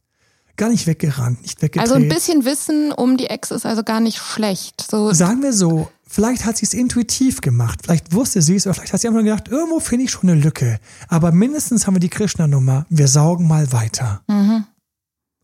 [0.56, 1.90] Gar nicht weggerannt, nicht weggedreht.
[1.90, 4.86] Also ein bisschen Wissen um die Ex ist also gar nicht schlecht.
[4.90, 7.80] So Sagen wir so, vielleicht hat sie es intuitiv gemacht.
[7.84, 10.40] Vielleicht wusste sie es, oder vielleicht hat sie einfach gedacht, irgendwo finde ich schon eine
[10.40, 10.80] Lücke.
[11.08, 12.86] Aber mindestens haben wir die Krishna-Nummer.
[12.90, 14.22] Wir saugen mal weiter.
[14.28, 14.66] Mhm.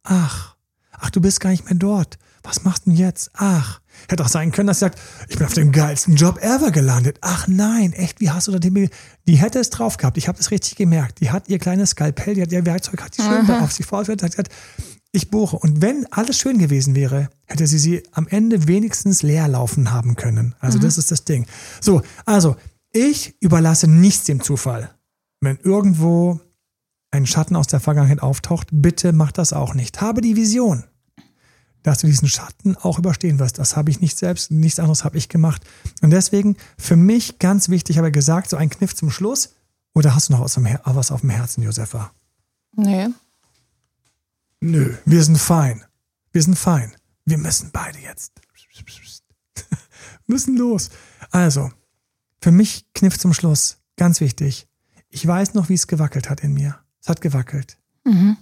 [0.03, 0.55] Ach,
[0.91, 2.17] ach, du bist gar nicht mehr dort.
[2.43, 3.32] Was machst du denn jetzt?
[3.34, 6.72] Ach, Hätte auch sein können, dass sie sagt, ich bin auf dem geilsten Job ever
[6.72, 7.17] gelandet.
[7.22, 8.89] Ach nein, echt, wie hast du da den
[9.28, 10.17] Die hätte es drauf gehabt.
[10.17, 11.20] Ich habe das richtig gemerkt.
[11.20, 13.86] Die hat ihr kleines Skalpell, die hat ihr Werkzeug, hat die schön da auf sich
[13.86, 14.51] vorgestellt, hat gesagt,
[15.12, 15.57] ich buche.
[15.57, 20.16] Und wenn alles schön gewesen wäre, hätte sie sie am Ende wenigstens leer laufen haben
[20.16, 20.55] können.
[20.60, 20.84] Also mhm.
[20.84, 21.45] das ist das Ding.
[21.82, 22.55] So, also
[22.91, 24.91] ich überlasse nichts dem Zufall.
[25.41, 26.39] Wenn irgendwo
[27.12, 30.01] ein Schatten aus der Vergangenheit auftaucht, bitte mach das auch nicht.
[30.01, 30.84] Habe die Vision
[31.84, 33.60] dass du diesen Schatten auch überstehen wirst.
[33.60, 35.64] Das habe ich nicht selbst, nichts anderes habe ich gemacht.
[36.01, 39.55] Und deswegen für mich ganz wichtig, habe ich gesagt, so ein Kniff zum Schluss.
[39.95, 42.12] Oder hast du noch was auf dem Herzen, Josefa?
[42.76, 43.07] Nee.
[44.62, 45.84] Nö, wir sind fein.
[46.32, 46.95] Wir sind fein.
[47.26, 48.41] Wir müssen beide jetzt.
[50.28, 50.89] müssen los.
[51.32, 51.72] Also,
[52.41, 53.80] für mich Kniff zum Schluss.
[53.95, 54.68] Ganz wichtig.
[55.10, 56.80] Ich weiß noch, wie es gewackelt hat in mir.
[57.01, 57.78] Es hat gewackelt.
[58.03, 58.38] Mhm.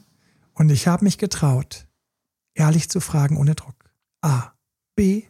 [0.53, 1.87] Und ich habe mich getraut,
[2.53, 3.91] ehrlich zu fragen ohne Druck.
[4.21, 4.53] A.
[4.95, 5.23] B.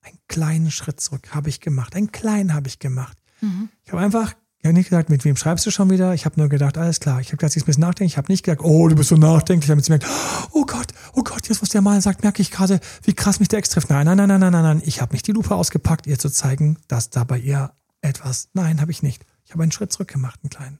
[0.00, 1.94] Einen kleinen Schritt zurück habe ich gemacht.
[1.96, 3.18] Einen kleinen habe ich gemacht.
[3.40, 3.68] Mhm.
[3.84, 6.14] Ich habe einfach Ich habe nicht gesagt, mit wem schreibst du schon wieder?
[6.14, 7.20] Ich habe nur gedacht, alles klar.
[7.20, 8.10] Ich habe gesagt, ich ein bisschen nachdenken.
[8.10, 10.06] Ich habe nicht gesagt, oh, du bist so nachdenklich, damit sie merkt,
[10.52, 13.48] oh Gott, oh Gott, jetzt was der mal sagt, merke ich gerade, wie krass mich
[13.48, 13.88] der Ex trifft.
[13.88, 14.82] Nein, nein, nein, nein, nein, nein, nein.
[14.84, 18.48] Ich habe nicht die Lupe ausgepackt, ihr zu zeigen, dass da bei ihr etwas.
[18.52, 19.24] Nein, habe ich nicht.
[19.44, 20.78] Ich habe einen Schritt zurück gemacht, einen kleinen.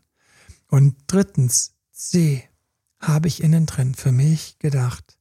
[0.66, 2.48] Und drittens, C,
[2.98, 5.18] habe ich innen drin für mich gedacht,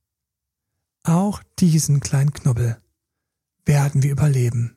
[1.04, 2.78] auch diesen kleinen Knubbel
[3.66, 4.77] werden wir überleben.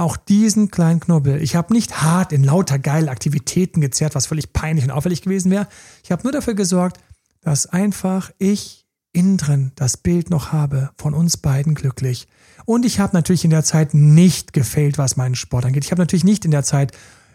[0.00, 1.42] Auch diesen kleinen Knubbel.
[1.42, 5.50] Ich habe nicht hart in lauter geile Aktivitäten gezerrt, was völlig peinlich und auffällig gewesen
[5.50, 5.68] wäre.
[6.02, 6.98] Ich habe nur dafür gesorgt,
[7.42, 12.28] dass einfach ich innen drin das Bild noch habe von uns beiden glücklich.
[12.64, 15.84] Und ich habe natürlich in der Zeit nicht gefailt, was meinen Sport angeht.
[15.84, 16.92] Ich habe natürlich nicht in der Zeit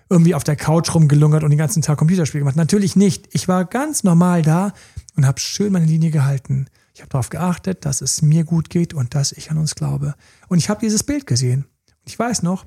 [0.09, 2.55] irgendwie auf der Couch rumgelungert und den ganzen Tag Computerspiele gemacht.
[2.55, 3.27] Natürlich nicht.
[3.31, 4.73] Ich war ganz normal da
[5.15, 6.65] und habe schön meine Linie gehalten.
[6.95, 10.15] Ich habe darauf geachtet, dass es mir gut geht und dass ich an uns glaube.
[10.47, 11.65] Und ich habe dieses Bild gesehen.
[12.05, 12.65] Ich weiß noch,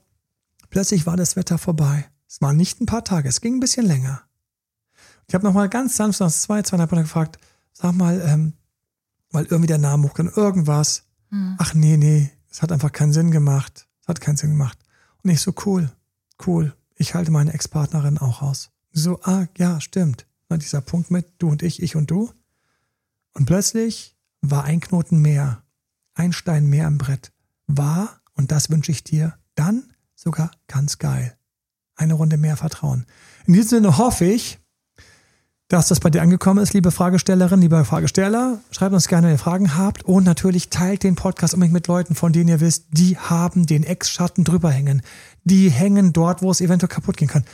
[0.71, 2.07] plötzlich war das Wetter vorbei.
[2.27, 4.23] Es waren nicht ein paar Tage, es ging ein bisschen länger.
[5.27, 7.39] Ich habe nochmal ganz sanft nach zwei, zweieinhalb Monaten gefragt,
[7.73, 8.55] sag mal, ähm,
[9.31, 11.05] weil irgendwie der Name hochkam, irgendwas.
[11.31, 11.57] Hm.
[11.59, 13.87] Ach nee, nee, es hat einfach keinen Sinn gemacht.
[14.03, 14.79] Es hat keinen Sinn gemacht.
[15.23, 15.91] Und ich so, cool,
[16.47, 16.75] cool.
[16.97, 18.71] Ich halte meine Ex-Partnerin auch aus.
[18.93, 20.27] So, ah, ja, stimmt.
[20.49, 22.33] Na, dieser Punkt mit du und ich, ich und du.
[23.35, 25.63] Und plötzlich war ein Knoten mehr,
[26.15, 27.33] ein Stein mehr im Brett.
[27.67, 29.83] War, und das wünsche ich dir, dann
[30.15, 31.37] sogar ganz geil.
[31.97, 33.05] Eine Runde mehr Vertrauen.
[33.47, 34.61] In diesem Sinne hoffe ich,
[35.67, 38.61] dass das bei dir angekommen ist, liebe Fragestellerin, lieber Fragesteller.
[38.71, 40.05] Schreibt uns gerne, wenn ihr Fragen habt.
[40.05, 43.83] Und natürlich teilt den Podcast unbedingt mit Leuten, von denen ihr wisst, die haben den
[43.83, 45.03] Ex-Schatten drüber hängen.
[45.45, 47.45] Die hängen dort, wo es eventuell kaputt gehen kann.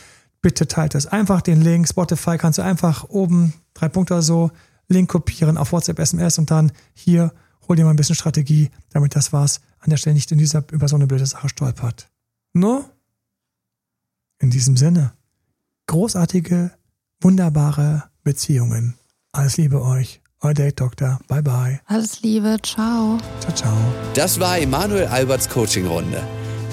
[0.43, 1.07] Bitte teilt es.
[1.07, 1.89] Einfach den Link.
[1.89, 4.51] Spotify kannst du einfach oben drei Punkte oder so
[4.87, 7.33] Link kopieren auf WhatsApp, SMS und dann hier
[7.69, 10.65] hol dir mal ein bisschen Strategie, damit das was an der Stelle nicht in dieser,
[10.73, 12.09] über so eine blöde Sache stolpert.
[12.53, 12.85] No?
[14.39, 15.13] In diesem Sinne.
[15.87, 16.73] Großartige
[17.21, 18.95] wunderbare Beziehungen.
[19.33, 20.21] Alles Liebe euch.
[20.41, 21.19] Euer Date Doktor.
[21.27, 21.81] Bye bye.
[21.87, 22.59] Alles Liebe.
[22.63, 23.19] Ciao.
[23.41, 23.77] Ciao, ciao.
[24.15, 26.23] Das war Emanuel Alberts Coaching-Runde.